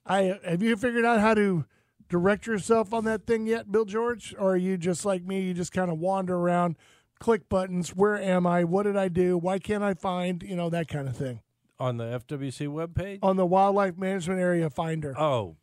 [0.05, 1.63] I have you figured out how to
[2.09, 5.39] direct yourself on that thing yet, Bill George, or are you just like me?
[5.41, 6.75] You just kind of wander around,
[7.19, 7.89] click buttons.
[7.95, 8.65] Where am I?
[8.65, 9.37] What did I do?
[9.37, 10.43] Why can't I find?
[10.43, 11.39] You know that kind of thing
[11.79, 13.19] on the FWC webpage.
[13.23, 15.17] on the Wildlife Management Area Finder.
[15.17, 15.55] Oh,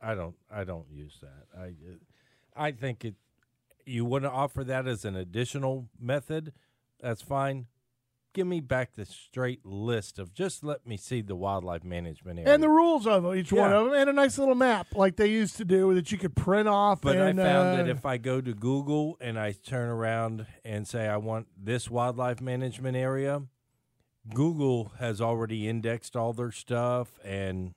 [0.00, 0.34] I don't.
[0.50, 1.46] I don't use that.
[1.56, 1.96] I, uh,
[2.56, 3.14] I think it.
[3.84, 6.52] You want to offer that as an additional method?
[7.00, 7.66] That's fine.
[8.34, 12.52] Give me back the straight list of just let me see the wildlife management area.
[12.52, 13.76] and the rules of each one Yeah.
[13.78, 16.36] of them, and a nice little map like they used to do that you could
[16.36, 17.00] print off.
[17.00, 20.46] But and, I found uh, that if I go to Google and I turn around
[20.64, 23.42] and say I want this wildlife management area,
[24.34, 27.74] Google has already indexed all their stuff and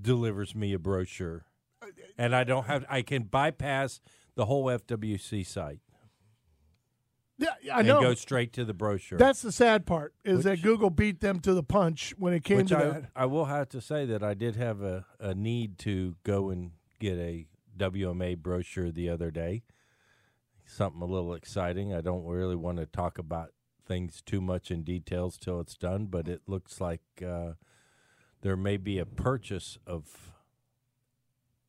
[0.00, 1.46] delivers me a brochure.
[2.18, 4.00] And I don't have I can bypass
[4.34, 5.80] the whole FWC site
[7.38, 9.18] yeah, I and know go straight to the brochure.
[9.18, 12.58] that's the sad part is that Google beat them to the punch when it came
[12.58, 13.10] Which to I, that.
[13.14, 16.72] I will have to say that I did have a, a need to go and
[16.98, 17.46] get a
[17.78, 19.62] WMA brochure the other day.
[20.64, 21.94] Something a little exciting.
[21.94, 23.52] I don't really want to talk about
[23.86, 27.52] things too much in details till it's done, but it looks like uh,
[28.42, 30.32] there may be a purchase of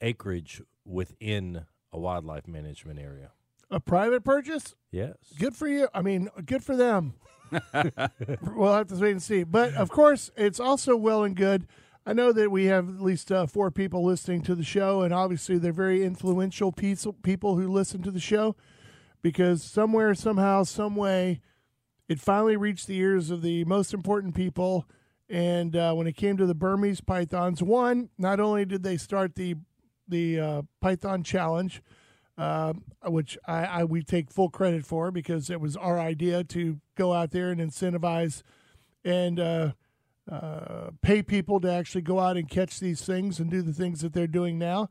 [0.01, 3.31] acreage within a wildlife management area.
[3.69, 5.15] A private purchase, Yes.
[5.37, 5.89] good for you.
[5.93, 7.15] I mean, good for them.
[8.55, 9.43] we'll have to wait and see.
[9.43, 11.67] But of course, it's also well and good.
[12.05, 15.13] I know that we have at least uh, four people listening to the show, and
[15.13, 18.55] obviously they're very influential people who listen to the show
[19.21, 21.41] because somewhere, somehow, some way,
[22.07, 24.87] it finally reached the ears of the most important people.
[25.29, 29.35] And uh, when it came to the Burmese pythons, one, not only did they start
[29.35, 29.55] the
[30.07, 31.81] the uh, Python challenge,
[32.37, 32.73] uh,
[33.05, 37.13] which I, I we take full credit for because it was our idea to go
[37.13, 38.43] out there and incentivize
[39.03, 39.71] and uh,
[40.29, 44.01] uh, pay people to actually go out and catch these things and do the things
[44.01, 44.89] that they're doing now.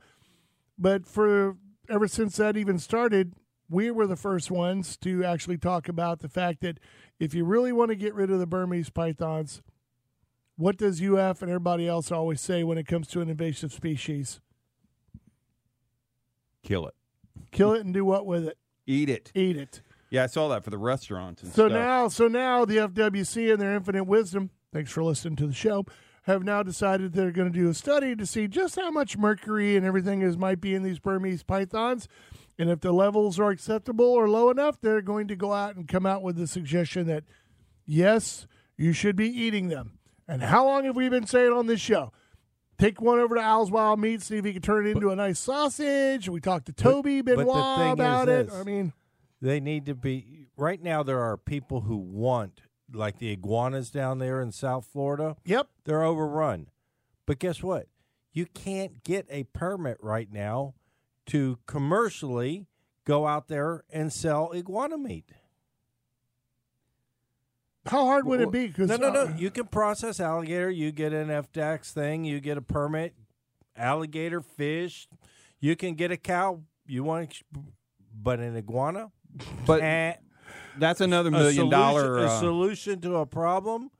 [0.79, 1.57] But for
[1.89, 3.35] ever since that even started,
[3.69, 6.79] we were the first ones to actually talk about the fact that
[7.19, 9.63] if you really want to get rid of the Burmese pythons,
[10.57, 14.41] what does UF and everybody else always say when it comes to an invasive species?
[16.63, 16.95] Kill it.
[17.53, 18.59] Kill it and do what with it?
[18.87, 19.33] Eat it.
[19.35, 19.81] Eat it.
[20.11, 21.73] Yeah, I saw that for the restaurants and So stuff.
[21.73, 25.85] now, so now the FWC and their infinite wisdom, thanks for listening to the show,
[26.23, 29.77] have now decided they're going to do a study to see just how much mercury
[29.77, 32.07] and everything is might be in these Burmese pythons,
[32.59, 35.87] and if the levels are acceptable or low enough, they're going to go out and
[35.89, 37.25] come out with the suggestion that
[37.85, 38.47] yes,
[38.77, 39.99] you should be eating them.
[40.29, 42.13] And how long have we been saying on this show?
[42.79, 45.17] Take one over to Al's Wild Meat, see if he can turn it into a
[45.17, 46.29] nice sausage.
[46.29, 48.47] We talked to Toby but Benoit is about it.
[48.49, 48.55] this.
[48.55, 48.93] I mean,
[49.41, 51.03] They need to be right now.
[51.03, 52.61] There are people who want,
[52.93, 55.37] like the iguanas down there in South Florida.
[55.45, 55.69] yep.
[55.85, 56.69] They're overrun.
[57.27, 57.87] But guess what?
[58.33, 60.75] You can't get a permit right now
[61.27, 62.67] to commercially
[63.05, 65.31] go out there and sell iguana meat.
[67.87, 68.69] How hard would it be?
[68.69, 69.21] 'Cause, No, no, no.
[69.23, 70.71] uh, You can process alligator.
[70.71, 72.25] You get an FDACS thing.
[72.25, 73.15] You get a permit.
[73.77, 75.09] Alligator, fish.
[75.61, 76.63] You can get a cow.
[76.87, 77.43] You want,
[78.15, 79.11] but an iguana.
[79.67, 80.15] But Eh.
[80.79, 82.19] that's another a million solution, dollar.
[82.19, 83.91] a uh, solution to a problem.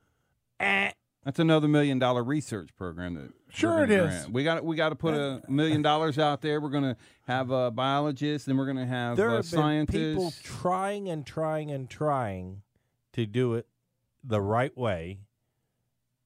[0.61, 0.91] Eh.
[1.25, 4.15] That's another million dollar research program that Sure we're it gonna is.
[4.21, 4.33] grant.
[4.33, 6.61] We got we got to put a million dollars out there.
[6.61, 6.97] We're going to
[7.27, 11.27] have a biologist, then we're going to have There uh, have been people trying and
[11.27, 12.63] trying and trying
[13.15, 13.67] to do it
[14.27, 15.21] the right way,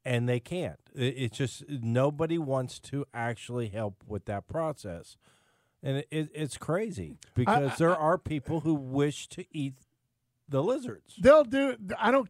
[0.05, 0.79] and they can't.
[0.95, 5.17] It's just nobody wants to actually help with that process,
[5.83, 9.75] and it, it, it's crazy because there are people who wish to eat
[10.49, 11.15] the lizards.
[11.21, 11.77] They'll do.
[11.99, 12.29] I don't.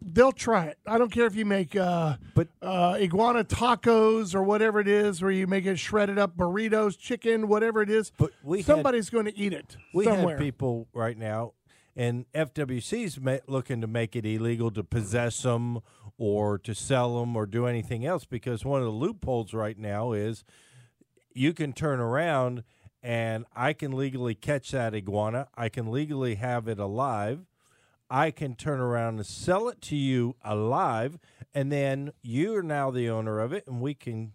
[0.00, 0.78] They'll try it.
[0.86, 5.20] I don't care if you make uh, But- uh, iguana tacos or whatever it is,
[5.22, 8.10] where you make it shredded up burritos, chicken, whatever it is.
[8.16, 10.36] But we had- somebody's going to eat it We somewhere.
[10.36, 11.52] have people right now,
[11.96, 15.80] and FWC's looking to make it illegal to possess them
[16.18, 20.12] or to sell them or do anything else because one of the loopholes right now
[20.12, 20.44] is
[21.32, 22.62] you can turn around
[23.02, 25.48] and I can legally catch that iguana.
[25.54, 27.46] I can legally have it alive.
[28.10, 31.18] I can turn around and sell it to you alive,
[31.52, 34.32] and then you are now the owner of it, and we can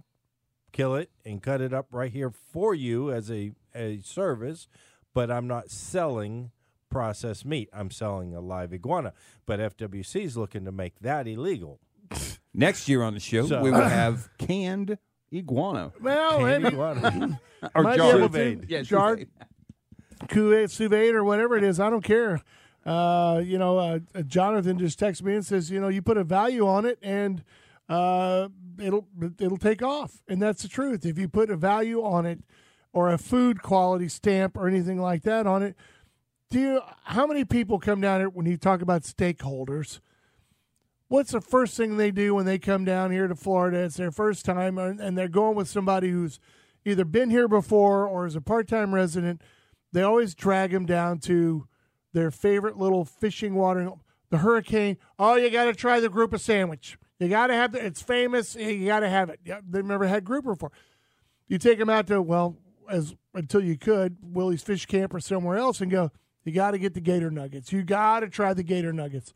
[0.73, 4.67] kill it and cut it up right here for you as a, a service,
[5.13, 6.51] but I'm not selling
[6.91, 7.69] processed meat.
[7.73, 9.13] I'm selling a live iguana.
[9.47, 11.79] But FWC is looking to make that illegal.
[12.53, 14.97] Next year on the show, So- we will have canned
[15.33, 17.39] iguana well, Canned maybe iguana.
[17.73, 18.15] or Might be jarred.
[18.17, 18.65] able to.
[18.67, 19.27] Yeah, Jarred.
[20.27, 21.79] Kuwait, sous vide, or whatever it is.
[21.79, 22.41] I don't care.
[22.85, 26.17] Uh, you know, uh, uh, Jonathan just texts me and says, you know, you put
[26.17, 27.43] a value on it and
[27.89, 28.49] uh,
[28.79, 29.07] it'll
[29.39, 31.05] it'll take off, and that's the truth.
[31.05, 32.39] If you put a value on it
[32.93, 35.75] or a food quality stamp or anything like that on it,
[36.51, 36.81] do you?
[37.03, 39.99] How many people come down here when you talk about stakeholders?
[41.07, 43.79] What's the first thing they do when they come down here to Florida?
[43.79, 46.39] It's their first time, and they're going with somebody who's
[46.85, 49.41] either been here before or is a part-time resident.
[49.91, 51.67] They always drag them down to
[52.13, 53.89] their favorite little fishing water,
[54.29, 54.97] the Hurricane.
[55.17, 56.97] Oh, you got to try the grouper sandwich.
[57.19, 57.85] You got to have the.
[57.85, 58.55] It's famous.
[58.55, 59.39] You got to have it.
[59.45, 60.71] Yeah, They've never had grouper before.
[61.47, 62.57] You take them out to well,
[62.89, 66.11] as until you could Willie's Fish Camp or somewhere else, and go.
[66.43, 67.71] You got to get the gator nuggets.
[67.71, 69.33] You got to try the gator nuggets.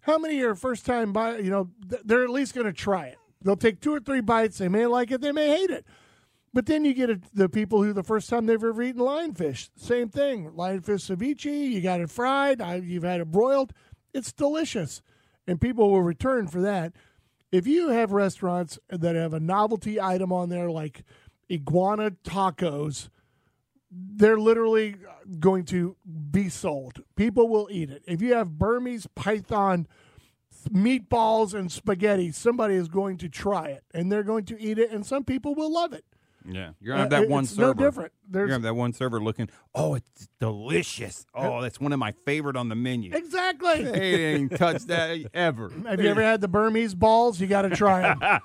[0.00, 1.38] How many are first time buy?
[1.38, 1.70] You know,
[2.04, 3.18] they're at least going to try it.
[3.42, 4.58] They'll take two or three bites.
[4.58, 5.20] They may like it.
[5.20, 5.84] They may hate it.
[6.54, 9.68] But then you get a, the people who the first time they've ever eaten lionfish,
[9.76, 10.50] same thing.
[10.50, 13.72] Lionfish ceviche, you got it fried, you've had it broiled.
[14.14, 15.02] It's delicious.
[15.46, 16.94] And people will return for that.
[17.52, 21.02] If you have restaurants that have a novelty item on there like
[21.50, 23.08] iguana tacos,
[23.90, 24.96] they're literally
[25.38, 25.96] going to
[26.30, 27.02] be sold.
[27.16, 28.02] People will eat it.
[28.06, 29.86] If you have Burmese python
[30.70, 34.90] meatballs and spaghetti, somebody is going to try it and they're going to eat it,
[34.90, 36.04] and some people will love it.
[36.50, 37.74] Yeah, you're gonna have Uh, that one it's server.
[37.80, 38.12] no different.
[38.32, 39.48] You're gonna have that one server looking.
[39.74, 41.26] Oh, it's delicious.
[41.34, 43.14] Oh, that's one of my favorite on the menu.
[43.14, 43.84] exactly.
[43.84, 45.70] They ain't touched that ever.
[45.86, 47.40] Have you ever had the Burmese balls?
[47.40, 48.40] You got to try them.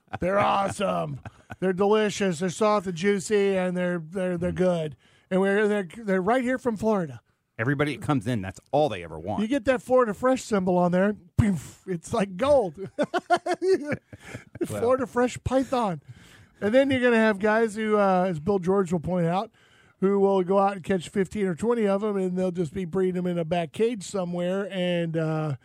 [0.20, 1.20] they're awesome.
[1.60, 2.40] They're delicious.
[2.40, 4.96] They're soft and juicy, and they're they're they're good.
[5.30, 7.20] And we're they're they're right here from Florida.
[7.58, 9.42] Everybody that comes in, that's all they ever want.
[9.42, 11.16] You get that Florida Fresh symbol on there,
[11.88, 12.74] it's like gold.
[14.66, 16.00] Florida Fresh Python.
[16.60, 19.50] And then you're going to have guys who, uh, as Bill George will point out,
[20.00, 22.84] who will go out and catch 15 or 20 of them, and they'll just be
[22.84, 24.68] breeding them in a back cage somewhere.
[24.70, 25.56] And uh,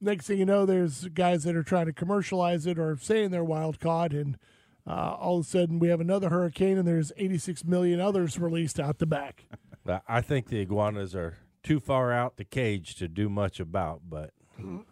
[0.00, 3.44] next thing you know, there's guys that are trying to commercialize it or saying they're
[3.44, 4.12] wild caught.
[4.12, 4.38] And
[4.86, 8.78] uh, all of a sudden, we have another hurricane, and there's 86 million others released
[8.80, 9.44] out the back.
[9.86, 14.02] I- I think the iguanas are too far out the cage to do much about,
[14.08, 14.30] but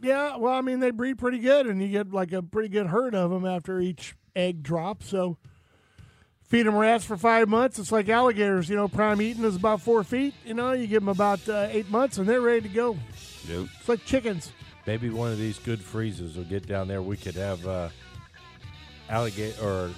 [0.03, 2.89] Yeah, well, I mean, they breed pretty good, and you get like a pretty good
[2.89, 5.03] herd of them after each egg drop.
[5.03, 5.37] So
[6.45, 7.79] feed them rats for five months.
[7.79, 8.69] It's like alligators.
[8.69, 10.35] You know, prime eating is about four feet.
[10.45, 12.97] You know, you give them about uh, eight months, and they're ready to go.
[13.47, 13.69] Dude.
[13.79, 14.53] It's like chickens.
[14.87, 17.03] maybe one of these good freezes will get down there.
[17.03, 17.89] We could have uh,
[19.09, 19.91] alligator or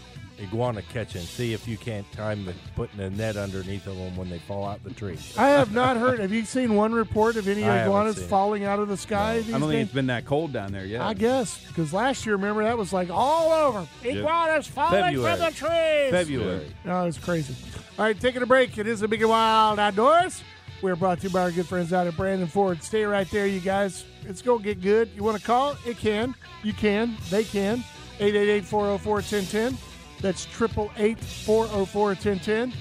[0.45, 1.23] iguana catching.
[1.23, 4.67] See if you can't time the putting a net underneath of them when they fall
[4.67, 5.19] out the tree.
[5.39, 6.21] I have not heard.
[6.21, 9.41] Have you seen one report of any I haven't iguanas falling out of the sky?
[9.41, 11.03] These I don't think it's been that cold down there yet.
[11.03, 13.87] I guess because last year, remember that was like all over.
[14.03, 15.37] Iguanas falling February.
[15.37, 16.11] from the trees.
[16.11, 16.75] February.
[16.87, 17.55] Oh, it's crazy.
[17.99, 18.77] All right, taking a break.
[18.77, 20.43] It is the Big and Wild Outdoors.
[20.83, 22.83] We're brought to you by our good friends out at Brandon Ford.
[22.83, 24.05] Stay right there, you guys.
[24.25, 25.09] It's going to get good.
[25.15, 25.77] You want to call?
[25.87, 26.35] It can.
[26.63, 27.17] You can.
[27.31, 27.83] They can.
[28.19, 29.77] 888-404-1010.
[30.21, 32.75] That's 888-404-1010.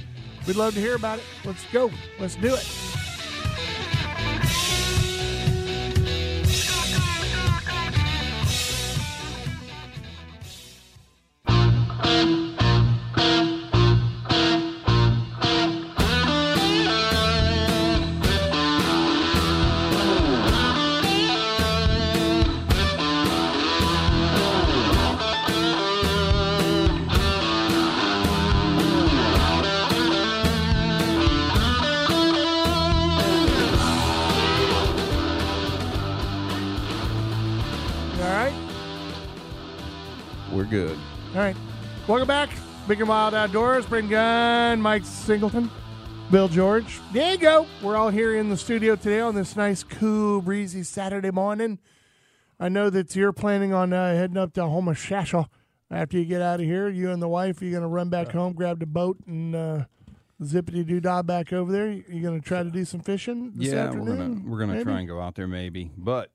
[0.48, 1.26] We'd love to hear about it.
[1.46, 1.91] Let's go.
[2.19, 2.67] Let's do it.
[12.06, 12.42] All
[42.23, 42.57] Welcome back.
[42.88, 43.86] Big and Wild Outdoors.
[43.86, 45.69] Bring Gun, Mike Singleton,
[46.31, 47.67] Bill George, Diego.
[47.81, 51.79] We're all here in the studio today on this nice, cool, breezy Saturday morning.
[52.62, 55.49] I know that you're planning on uh, heading up to Homosassa
[55.91, 56.88] after you get out of here.
[56.88, 59.83] You and the wife, you're going to run back home, grab the boat, and uh,
[60.41, 61.91] zippity doo dah back over there.
[61.91, 64.05] You're going to try to do some fishing yeah, afternoon?
[64.05, 66.29] we're gonna we're gonna try and go out there maybe, but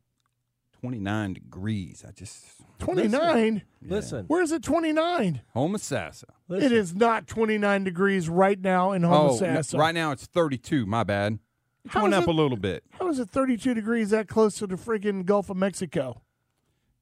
[0.81, 2.05] 29 degrees.
[2.07, 2.45] I just
[2.79, 3.63] 29?
[3.83, 5.41] Listen, Where is it 29?
[5.55, 6.25] Homosassa.
[6.49, 6.67] listen.
[6.67, 9.09] It is not 29 degrees right now in Oh,
[9.41, 9.75] Homosassa.
[9.75, 10.87] no, right now it's 32.
[10.87, 11.39] My bad.
[11.85, 12.85] It's How going is up it- a little bit.
[12.93, 16.23] How is it 32 degrees that close to the freaking Gulf of Mexico?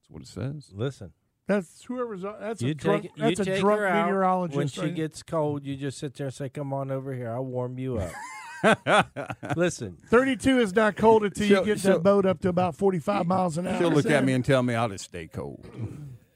[0.01, 0.71] That's what it says.
[0.73, 1.13] Listen.
[1.49, 2.25] That's whoever's.
[2.25, 3.03] Uh, that's You a drunk.
[3.03, 4.07] take, that's you a take drunk her out.
[4.07, 4.57] meteorologist.
[4.57, 4.95] When she right?
[4.95, 7.31] gets cold, you just sit there and say, "Come on over here.
[7.31, 8.11] I'll warm you up."
[9.57, 12.75] Listen, 32 is not cold until you She'll- get she'll- that boat up to about
[12.77, 13.79] 45 miles an hour.
[13.79, 15.65] She'll look at me and tell me I'll just stay cold.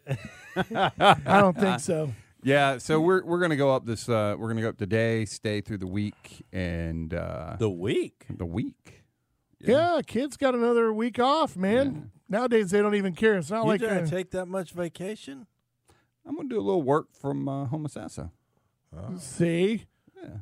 [0.06, 2.12] I don't think so.
[2.42, 4.08] Yeah, so we're we're gonna go up this.
[4.08, 8.24] Uh, we're gonna go up today, stay through the week and uh, the week.
[8.34, 9.02] the week,
[9.58, 12.12] Yeah, kids got another week off, man.
[12.30, 13.36] Nowadays they don't even care.
[13.36, 15.48] It's not You like didn't uh, take that much vacation?
[16.24, 18.30] I'm gonna do a little work from uh, Homosassa.
[19.18, 19.84] see.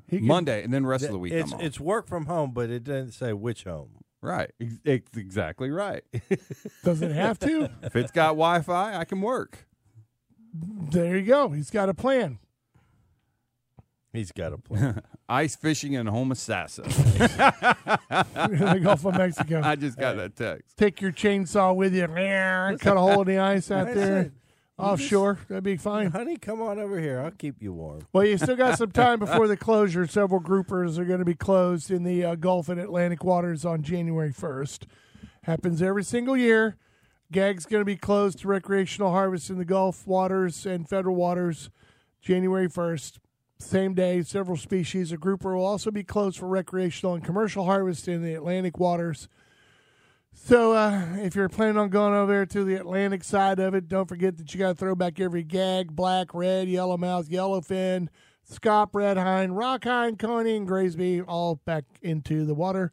[0.08, 1.32] He could- Monday, and then the rest of the week.
[1.32, 1.64] It's I'm off.
[1.64, 3.90] it's work from home, but it doesn't say which home.
[4.22, 4.50] right.
[4.60, 6.02] Ex- It's exactly right.
[6.84, 7.70] Does it have to?
[7.82, 9.66] if it's got Wi-Fi, I can work.
[10.52, 11.50] there you go.
[11.50, 12.38] He's got a plan.
[14.12, 15.02] He's got a plan.
[15.28, 16.84] Ice fishing in Homosassa.
[18.72, 19.60] the Gulf of Mexico.
[19.64, 20.76] I just got that text.
[20.78, 22.06] Take your chainsaw with you.
[22.78, 24.32] Cut a hole in the ice out That's there it.
[24.78, 25.38] Offshore.
[25.48, 26.10] That'd be fine.
[26.10, 27.20] Honey, come on over here.
[27.20, 28.06] I'll keep you warm.
[28.12, 30.06] Well, you still got some time before the closure.
[30.06, 33.82] Several groupers are going to be closed in the uh, Gulf and Atlantic waters on
[33.82, 34.84] January 1st.
[35.42, 36.76] Happens every single year.
[37.30, 41.70] Gag's going to be closed to recreational harvest in the Gulf waters and federal waters
[42.22, 43.18] January 1st.
[43.58, 48.06] Same day, several species of grouper will also be closed for recreational and commercial harvest
[48.06, 49.28] in the Atlantic waters.
[50.44, 53.86] So, uh, if you're planning on going over there to the Atlantic side of it,
[53.86, 58.08] don't forget that you got to throw back every gag, black, red, yellowmouth, yellowfin,
[58.44, 62.92] scamp, red hind, rock hind, coney, and Graysby all back into the water.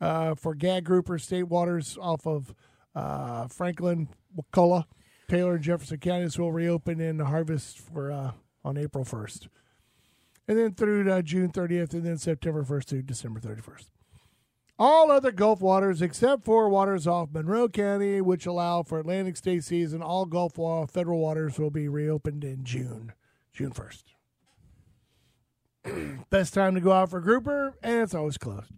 [0.00, 2.54] Uh, for gag grouper, state waters off of
[2.94, 4.86] uh, Franklin, Wakulla,
[5.28, 8.32] Taylor, and Jefferson counties will reopen in the harvest for uh,
[8.64, 9.48] on April 1st.
[10.46, 13.91] And then through uh, June 30th, and then September 1st to December 31st.
[14.84, 19.62] All other Gulf waters except for waters off Monroe County, which allow for Atlantic state
[19.62, 20.54] season, all Gulf
[20.90, 23.12] federal waters will be reopened in June,
[23.52, 24.02] June 1st.
[26.30, 28.72] Best time to go out for grouper, and it's always closed.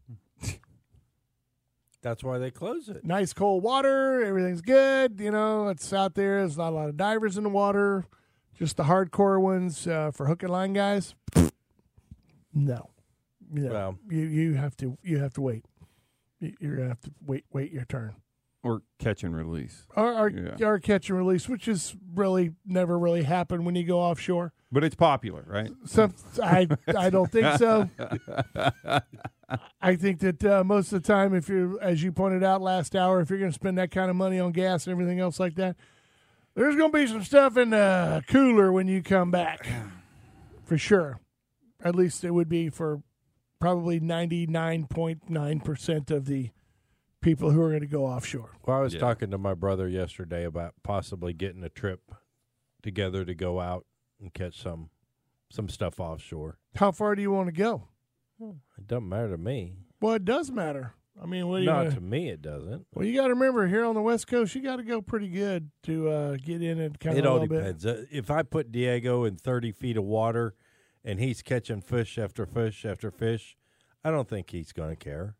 [2.03, 3.03] That's why they close it.
[3.03, 5.19] Nice cold water, everything's good.
[5.19, 6.41] You know, it's out there.
[6.41, 8.05] There's not a lot of divers in the water,
[8.59, 11.15] just the hardcore ones uh, for hook and line guys.
[12.57, 12.91] No,
[13.51, 13.71] no.
[13.71, 15.65] Well- you you have to you have to wait.
[16.45, 18.15] You- You're gonna have to wait wait your turn.
[18.63, 19.87] Or catch and release.
[19.95, 20.57] Our our, Yeah.
[20.67, 24.53] our catch and release, which is really never really happened when you go offshore.
[24.73, 25.71] But it's popular, right?
[25.85, 26.67] Some I
[26.97, 27.91] I don't think so.
[29.81, 32.97] I think that uh, most of the time, if you, as you pointed out last
[32.97, 35.39] hour, if you're going to spend that kind of money on gas and everything else
[35.39, 35.77] like that,
[36.55, 39.67] there's going to be some stuff in the cooler when you come back,
[40.65, 41.21] for sure.
[41.85, 43.03] At least it would be for
[43.65, 46.51] probably ninety nine point nine percent of the
[47.23, 48.51] people who are going to go offshore.
[48.67, 49.01] Well, I was Yeah.
[49.01, 52.13] talking to my brother yesterday about possibly getting a trip
[52.83, 53.87] together to go out
[54.21, 54.91] and catch some
[55.51, 56.59] some stuff offshore.
[56.77, 57.89] How far do you want to go?
[58.39, 59.79] It doesn't matter to me.
[59.99, 60.93] Well, it does matter.
[61.23, 62.87] I mean, what do you Not wanna- to me, it doesn't.
[62.93, 65.29] Well, you got to remember here on the West Coast, you got to go pretty
[65.29, 67.59] good to uh, get in and kind It of a all little bit.
[67.79, 67.87] depends.
[67.87, 70.55] Uh, if I put Diego in thirty feet of water,
[71.05, 73.57] and he's catching fish after fish after fish,
[74.05, 75.35] I don't think he's going to care.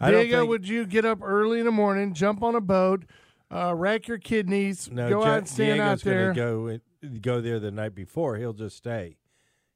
[0.00, 2.60] I don't Diego, think- would you get up early in the morning, jump on a
[2.60, 3.04] boat,
[3.52, 6.32] uh, rack your kidneys, No, go Ja- out and stand Diego's out there?
[6.32, 8.36] Gonna go go there the night before.
[8.36, 9.16] He'll just stay.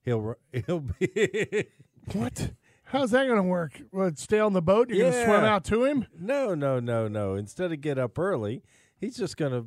[0.03, 0.37] He'll
[0.67, 1.67] he'll be
[2.13, 2.53] What?
[2.85, 3.81] How's that going to work?
[3.91, 4.89] What, stay on the boat?
[4.91, 6.07] You're going to swim out to him?
[6.19, 7.35] no no no no.
[7.35, 8.63] Instead of get up early,
[9.01, 9.65] he's just gonna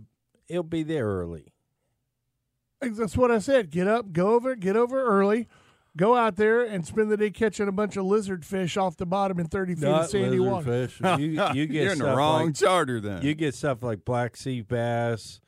[0.48, 1.54] he'll be there early.
[2.82, 3.70] That's what I said.
[3.72, 5.48] Get up, go over, get over early,
[5.96, 9.06] go out there and spend the day catching a bunch of lizard fish off the
[9.06, 10.88] bottom in 30 feet of sandy lizard water.
[10.88, 11.02] fish.
[11.20, 13.24] You, you get You're in the stuff wrong like- charter then.
[13.24, 15.42] you get stuff like black sea bass,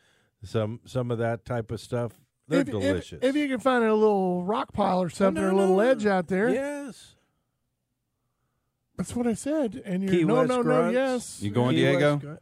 [0.43, 2.13] some some of that type of stuff.
[2.47, 3.19] They're If, if- delicious.
[3.21, 5.75] If, you can find a little rock pile or something or a little no.
[5.75, 7.15] ledge out there, yes.
[8.97, 9.81] that's what I said.
[9.85, 10.93] And you're Key no, West no, no, grunts.
[10.95, 11.41] yes.
[11.43, 12.15] You going, Key West Diego?
[12.17, 12.39] grunt.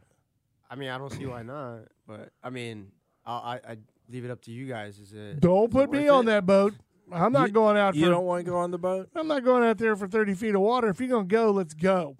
[0.70, 1.80] I mean, I don't see why not.
[2.06, 2.90] But I mean,
[3.26, 3.76] I'll, I I
[4.08, 4.98] leave it up to you guys.
[4.98, 5.40] Is it?
[5.40, 6.26] Don't is it put me on it?
[6.26, 6.74] that boat.
[7.10, 8.10] I'm not You- going out You for.
[8.10, 9.08] don't want to go on the boat?
[9.14, 10.88] I'm not going out there for 30 feet of water.
[10.88, 12.16] If you're going to go, let's go.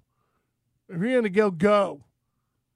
[0.88, 2.00] If you're going to go, go.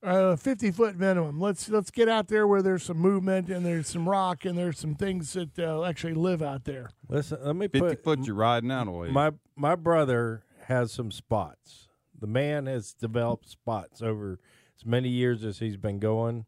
[0.02, 1.40] Uh, 50 foot minimum.
[1.40, 4.76] Let's let's get out there where there's some movement and there's some rock and there's
[4.76, 6.90] some things that uh, actually live out there.
[7.08, 9.10] Listen, let me 50 put foot, you're riding out away.
[9.10, 11.86] my my brother has some spots.
[12.20, 14.40] The man has developed spots over
[14.76, 16.46] as many years as he's been going.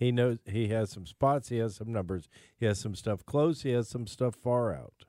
[0.00, 1.50] He knows he has some spots.
[1.50, 2.26] He has some numbers.
[2.56, 3.60] He has some stuff close.
[3.62, 5.04] He has some stuff far out.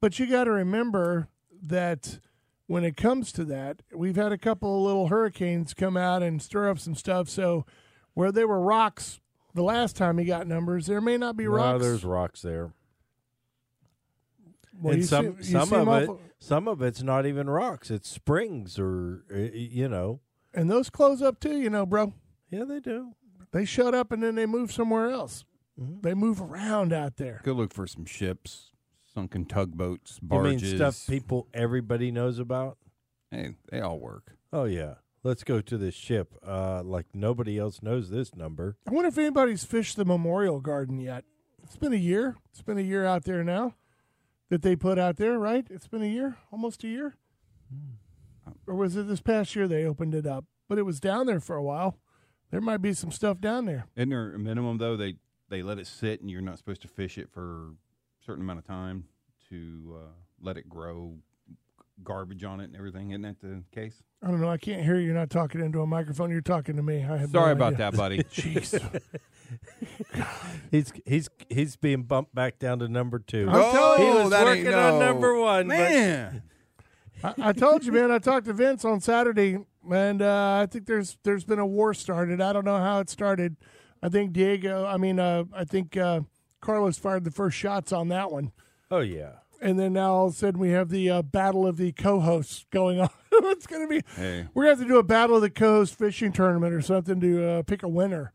[0.00, 1.28] But you got to remember
[1.62, 2.18] that
[2.66, 6.42] when it comes to that, we've had a couple of little hurricanes come out and
[6.42, 7.28] stir up some stuff.
[7.28, 7.64] So
[8.14, 9.20] where there were rocks
[9.54, 11.82] the last time he got numbers, there may not be No, rocks.
[11.84, 12.72] there's rocks there,
[14.80, 16.10] Well, and some see- some of it
[16.40, 17.90] some of it's not even rocks.
[17.90, 19.22] It's springs or
[19.54, 20.20] you know.
[20.52, 22.14] and those close up too, you know, bro.
[22.50, 23.14] Yeah, they do.
[23.52, 25.44] They shut up and then they move somewhere else.
[25.80, 26.00] Mm-hmm.
[26.02, 27.40] They move around out there.
[27.44, 28.70] Go look for some ships,
[29.14, 30.62] sunken tugboats, You barges.
[30.62, 32.78] mean stuff people everybody knows about?
[33.30, 34.36] hey, they all work.
[34.52, 34.94] Oh yeah.
[35.24, 36.34] Let's go to this ship.
[36.46, 38.76] Uh, like nobody else knows this number.
[38.88, 41.24] I wonder if anybody's fished the Memorial Garden yet.
[41.64, 42.36] It's been a year.
[42.50, 43.74] It's been a year out there now
[44.48, 45.66] that they put out there, right?
[45.70, 47.16] It's been a year, almost a year.
[48.66, 50.44] Or was it this past year they opened it up?
[50.68, 51.98] But it was down there for a while.
[52.50, 53.86] There might be some stuff down there.
[53.96, 54.96] Isn't there a minimum though?
[54.96, 55.16] They
[55.50, 58.58] they let it sit, and you're not supposed to fish it for a certain amount
[58.60, 59.04] of time
[59.50, 60.08] to uh,
[60.40, 61.14] let it grow
[62.04, 63.10] garbage on it and everything.
[63.10, 64.02] Isn't that the case?
[64.22, 64.48] I don't know.
[64.48, 65.06] I can't hear you.
[65.06, 66.30] You're not talking into a microphone.
[66.30, 66.96] You're talking to me.
[67.04, 67.90] I have no Sorry about idea.
[67.90, 68.18] that, buddy.
[68.32, 69.02] Jeez.
[70.70, 73.48] He's he's he's being bumped back down to number two.
[73.48, 75.68] I'm telling you, he was working ain't on number one.
[75.68, 76.42] but- Man,
[77.24, 78.10] I, I told you, man.
[78.10, 79.58] I talked to Vince on Saturday,
[79.90, 82.40] and uh, I think there's there's been a war started.
[82.40, 83.56] I don't know how it started.
[84.02, 84.84] I think Diego.
[84.86, 86.20] I mean, uh, I think uh,
[86.60, 88.52] Carlos fired the first shots on that one,
[88.90, 89.32] oh yeah.
[89.60, 92.66] and then now all of a sudden we have the uh, battle of the co-hosts
[92.70, 93.10] going on.
[93.32, 94.02] it's going to be.
[94.16, 94.46] Hey.
[94.54, 97.20] We're going to have to do a battle of the co-host fishing tournament or something
[97.20, 98.32] to uh, pick a winner.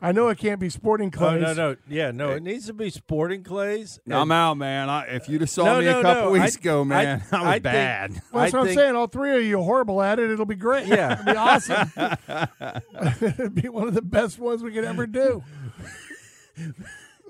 [0.00, 1.40] I know it can't be sporting Oh clays.
[1.40, 3.98] no no yeah no it needs to be sporting clays.
[4.10, 4.90] I'm out, man.
[4.90, 6.30] I, if you'd have saw No, me no, a couple no.
[6.32, 8.10] weeks I- ago, man, I, I- was I think- bad.
[8.32, 8.94] Well, that's I what I'm saying.
[8.96, 10.30] All three of you are horrible at it.
[10.30, 10.86] It'll be great.
[10.86, 11.12] Yeah.
[11.20, 11.90] It'll be awesome.
[13.22, 15.42] It'd be one of the best ones we could ever do.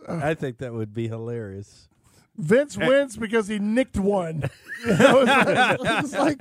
[0.09, 1.89] I think that would be hilarious.
[2.39, 2.87] Vince eh.
[2.87, 4.49] wins because he nicked one.
[4.85, 5.31] You know, it's
[5.87, 6.13] like, it's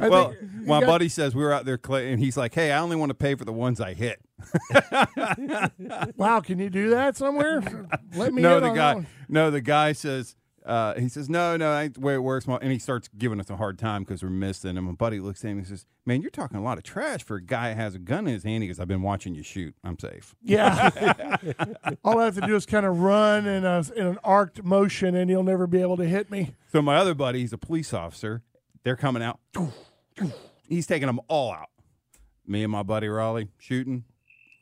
[0.00, 2.36] I well, think you my got- buddy says we were out there, clay, and he's
[2.36, 4.20] like, "Hey, I only want to pay for the ones I hit."
[6.16, 7.60] Wow, can you do that somewhere?
[8.16, 8.94] Let me no, in the on that guy.
[8.94, 9.06] one.
[9.28, 10.36] No, the guy says.
[10.64, 13.50] Uh, he says, "No, no, ain't the way it works." And he starts giving us
[13.50, 14.78] a hard time because we're missing.
[14.78, 17.22] And my buddy looks at him and says, "Man, you're talking a lot of trash
[17.22, 19.34] for a guy that has a gun in his hand." He goes, "I've been watching
[19.34, 19.74] you shoot.
[19.84, 20.90] I'm safe." Yeah.
[22.04, 25.14] All I have to do is kind of run in, a, in an arced motion,
[25.14, 26.54] and he'll never be able to hit me.
[26.72, 28.42] So my other buddy, he's a police officer.
[28.84, 29.40] They're coming out.
[30.66, 31.68] He's taking them all out.
[32.46, 34.04] Me and my buddy Raleigh shooting,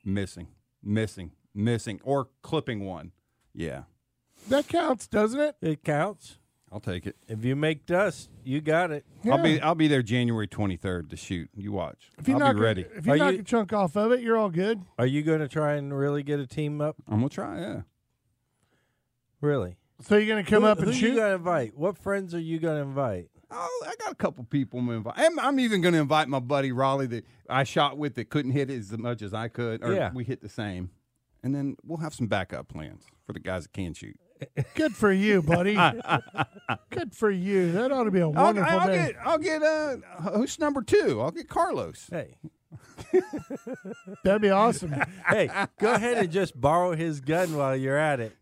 [0.05, 0.49] missing,
[0.83, 3.13] missing, missing, or clipping one.
[3.55, 3.83] Yeah,
[4.49, 5.57] That counts, doesn't it?
[5.61, 6.39] It counts.
[6.71, 7.17] I'll take it.
[7.29, 9.05] If you make dust, you got it.
[9.31, 11.51] I'll be I'll be there January 23rd to shoot.
[11.55, 12.11] You watch.
[12.19, 12.87] If you I'll knock be a- ready.
[12.97, 14.81] if you Are knock you- a chunk off of it, you're all good.
[14.99, 16.97] Are you going to try and really get a team up?
[17.07, 17.61] I'm gonna try.
[17.61, 17.81] Yeah.
[19.41, 19.77] Really?
[20.01, 21.11] So you're going to come who, up and who shoot?
[21.11, 21.77] you going to invite?
[21.77, 23.29] What friends are you going to invite?
[23.51, 25.15] Oh, I got a couple people I'm invite.
[25.17, 28.53] I'm, I'm even going to invite my buddy Raleigh that I shot with that couldn't
[28.53, 30.11] hit it as much as I could, or Yeah.
[30.13, 30.91] we hit the same,
[31.43, 34.17] and then we'll have some backup plans for the guys that can shoot.
[34.75, 35.75] Good for you, buddy.
[36.91, 37.73] Good for you.
[37.73, 38.97] That ought to be a I'll, wonderful I'll day.
[39.13, 41.21] get I'll get uh, host number two.
[41.21, 42.09] I'll get Carlos.
[42.11, 42.37] Hey,
[44.25, 44.95] That'd be awesome.
[45.29, 48.37] hey, go ahead and just borrow his gun while you're at it.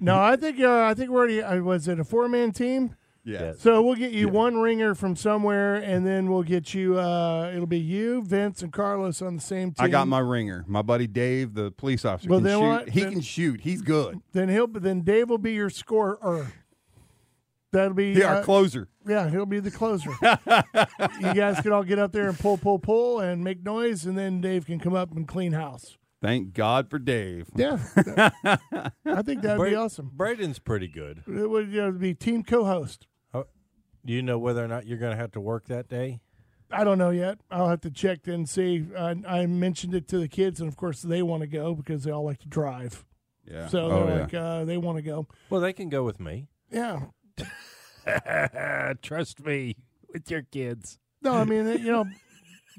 [0.00, 1.42] No, I think uh, I think we're already.
[1.42, 2.96] Uh, was it a four man team?
[3.26, 3.58] Yes.
[3.60, 6.96] So we'll get you one ringer from somewhere, and then we'll get you.
[6.98, 9.84] Uh, it'll be you, Vince, and Carlos on the same team.
[9.84, 10.64] I got my ringer.
[10.68, 12.66] My buddy Dave, the police officer, Well, can then shoot.
[12.68, 12.88] what?
[12.90, 13.60] He Then- can shoot.
[13.62, 14.20] He's good.
[14.32, 14.68] Then he'll.
[14.68, 16.52] Then Dave will be your scorer.
[17.72, 18.14] That'll be.
[18.14, 18.88] He our uh, closer.
[19.06, 20.10] yeah, he'll be the closer.
[20.22, 24.16] you guys can all get up there and pull, pull, pull, and make noise, and
[24.16, 25.98] then Dave can come up and clean house.
[26.22, 27.48] Thank God for Dave.
[27.56, 27.78] Yeah,
[29.04, 30.10] I think that'd be awesome.
[30.14, 31.22] Braden's pretty good.
[31.26, 33.06] It would you know, be team co-host.
[34.06, 36.20] Do you know whether or not you're going to have to work that day?
[36.70, 37.38] I don't know yet.
[37.50, 38.86] I'll have to check and see.
[38.96, 42.04] I, I mentioned it to the kids, and of course they want to go because
[42.04, 43.04] they all like to drive.
[43.44, 43.68] Yeah.
[43.68, 44.22] So oh, they're yeah.
[44.22, 45.26] like, uh, they want to go.
[45.50, 46.48] Well, they can go with me.
[46.70, 47.06] Yeah.
[49.02, 49.76] Trust me
[50.12, 50.98] with your kids.
[51.22, 52.06] No, I mean, you know,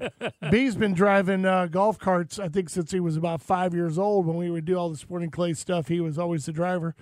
[0.50, 2.38] B's been driving uh, golf carts.
[2.38, 4.26] I think since he was about five years old.
[4.26, 6.94] When we would do all the sporting clay stuff, he was always the driver,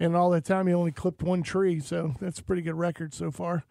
[0.00, 1.80] and all that time he only clipped one tree.
[1.80, 3.64] So that's a pretty good record so far.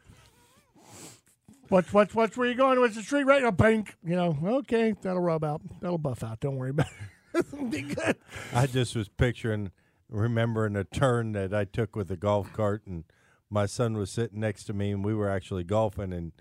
[1.69, 2.79] Watch, watch, watch where you going?
[2.79, 3.23] What's the tree?
[3.23, 3.95] Right, a bank.
[4.03, 5.61] You know, okay, that'll rub out.
[5.81, 6.39] That'll buff out.
[6.39, 6.87] Don't worry about
[7.33, 7.69] it.
[7.69, 8.15] Be good.
[8.53, 9.71] I just was picturing,
[10.09, 13.03] remembering a turn that I took with a golf cart, and
[13.49, 16.31] my son was sitting next to me, and we were actually golfing, and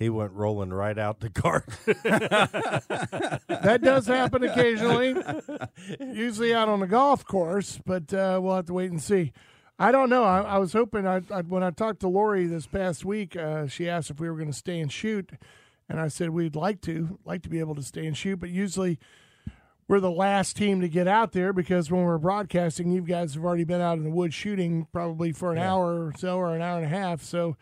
[0.00, 1.68] he went rolling right out the cart.
[3.60, 5.14] That does happen occasionally.
[6.00, 9.32] Usually out on the golf course, but uh, we'll have to wait and see.
[9.78, 10.24] I don't know.
[10.24, 13.66] I, I was hoping I, I when I talked to Lori this past week, uh,
[13.66, 15.30] she asked if we were going to stay and shoot,
[15.90, 18.48] and I said we'd like to, like to be able to stay and shoot, but
[18.48, 18.98] usually
[19.86, 23.44] we're the last team to get out there because when we're broadcasting, you guys have
[23.44, 26.62] already been out in the woods shooting probably for an hour or so or an
[26.62, 27.22] hour and a half.
[27.22, 27.56] So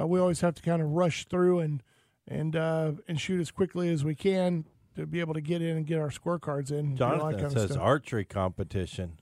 [0.00, 1.82] uh, we always have to kind of rush through and
[2.28, 4.64] and uh, and shoot as quickly as we can
[4.96, 6.78] to be able to get in and get our scorecards in.
[6.78, 7.82] and do all that Jonathan kind of says stuff.
[7.82, 9.18] archery competition.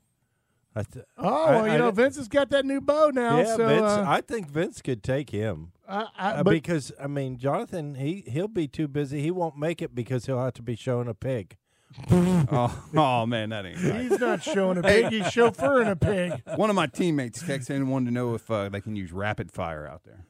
[0.75, 3.11] I th- Oh, I- well, you I know, don't- Vince has got that new bow
[3.13, 3.39] now.
[3.39, 3.83] yeah, so, Vince.
[3.83, 7.97] uh, I think Vince could take him I, I, uh, but because I mean, Jonathan,
[7.97, 9.21] he he'll be too busy.
[9.21, 11.57] He won't make it because he'll have to be showing a pig.
[12.13, 14.03] oh, oh man, that ain't right.
[14.03, 15.09] he's not showing a pig.
[15.11, 18.49] He's chauffeuring a pig One of my teammates texted in and wanted to know if
[18.49, 20.25] uh, they can use rapid fire out there.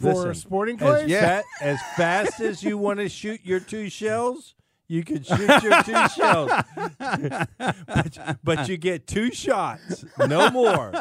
[0.00, 1.08] For Listen, sporting As.
[1.08, 1.40] Yeah.
[1.40, 4.54] fa- as fast as you want to shoot your two shells,
[4.88, 6.50] you can shoot your two shells.
[6.98, 10.92] but, but you get two shots, no more.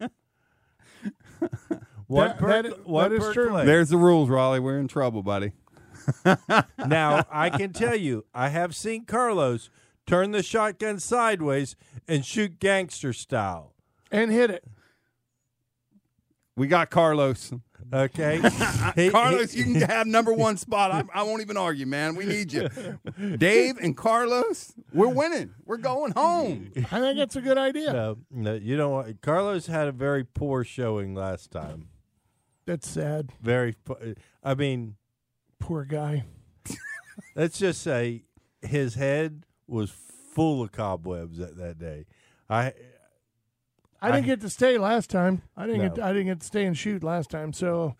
[2.08, 3.48] One That- per, that- one that is per true.
[3.50, 3.64] clay.
[3.66, 4.60] There's the rules, Raleigh.
[4.60, 5.52] We're in trouble, buddy.
[6.86, 9.70] Now, I can tell you, I have seen Carlos
[10.06, 11.74] turn the shotgun sideways
[12.06, 13.72] and shoot gangster style.
[14.12, 14.64] and hit it.
[16.56, 17.52] We got Carlos.
[17.92, 18.40] Okay,
[18.96, 20.90] He- Carlos, he- you can have number one spot.
[20.90, 22.16] I, I won't even argue, man.
[22.16, 22.68] We need you.
[23.36, 25.54] Dave and Carlos, we're winning.
[25.64, 26.72] We're going home.
[26.76, 27.92] I think that's a good idea.
[27.92, 29.20] no, no, you don't want.
[29.22, 31.88] Carlos had a very poor showing last time.
[32.66, 33.30] That's sad.
[33.40, 34.96] Very, po- I mean,
[35.60, 36.24] Poor guy.
[37.36, 38.24] let's just say
[38.62, 39.90] his head was
[40.34, 42.06] full of cobwebs that, that day.
[42.50, 42.72] I
[44.00, 45.42] I didn't I- get to stay last time.
[45.56, 45.88] I didn't No.
[45.90, 46.04] get.
[46.04, 47.52] I didn't get to stay and shoot last time.
[47.52, 47.96] So,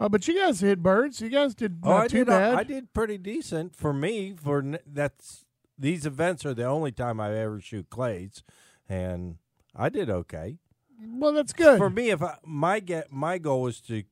[0.00, 1.20] uh, but you guys hit birds.
[1.20, 2.54] You guys did oh, not I too did bad.
[2.54, 4.34] I did pretty decent for me.
[4.42, 5.44] For that's
[5.78, 8.42] these events are the only time I ever shoot clays,
[8.88, 9.36] and
[9.74, 10.58] I did okay.
[11.00, 11.78] well, that's good.
[11.78, 14.04] For me, if I, my get my goal is to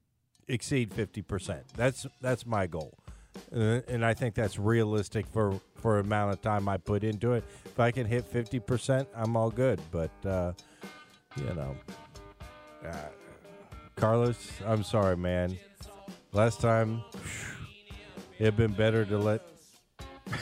[0.49, 1.65] exceed fifty percent.
[1.77, 2.99] That's that's my goal,
[3.55, 7.45] uh, and I think that's realistic for for amount of time I put into it.
[7.65, 9.81] If I can hit fifty percent, I'm all good.
[9.91, 10.53] But uh,
[11.37, 11.77] you know,
[12.87, 12.95] uh,
[13.97, 15.59] Carlos, I'm sorry, man.
[16.33, 17.03] Last time,
[18.39, 19.43] it'd been better to let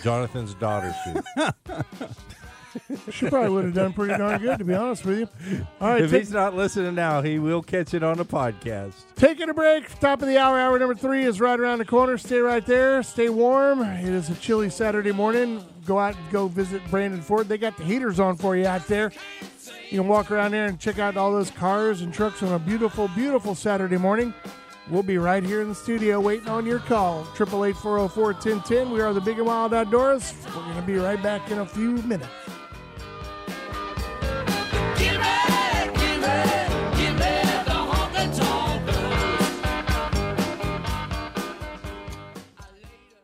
[0.02, 1.24] Jonathan's daughter shoot.
[3.10, 5.66] she probably would have done pretty darn good, to be honest with you.
[5.80, 8.94] All right, if take, he's not listening now, he will catch it on the podcast.
[9.16, 9.98] taking a break.
[10.00, 10.58] Top of the hour.
[10.58, 12.18] Hour number three is right around the corner.
[12.18, 13.02] Stay right there.
[13.02, 13.82] Stay warm.
[13.82, 15.64] It is a chilly Saturday morning.
[15.84, 17.48] Go out and go visit Brandon Ford.
[17.48, 19.12] They got the heaters on for you out there.
[19.90, 22.58] You can walk around there and check out all those cars and trucks on a
[22.58, 24.32] beautiful, beautiful Saturday morning.
[24.88, 27.24] We'll be right here in the studio waiting on your call.
[27.36, 28.90] Triple eight four zero four ten ten.
[28.90, 30.34] We are the Big and Wild Outdoors.
[30.46, 32.28] We're going to be right back in a few minutes.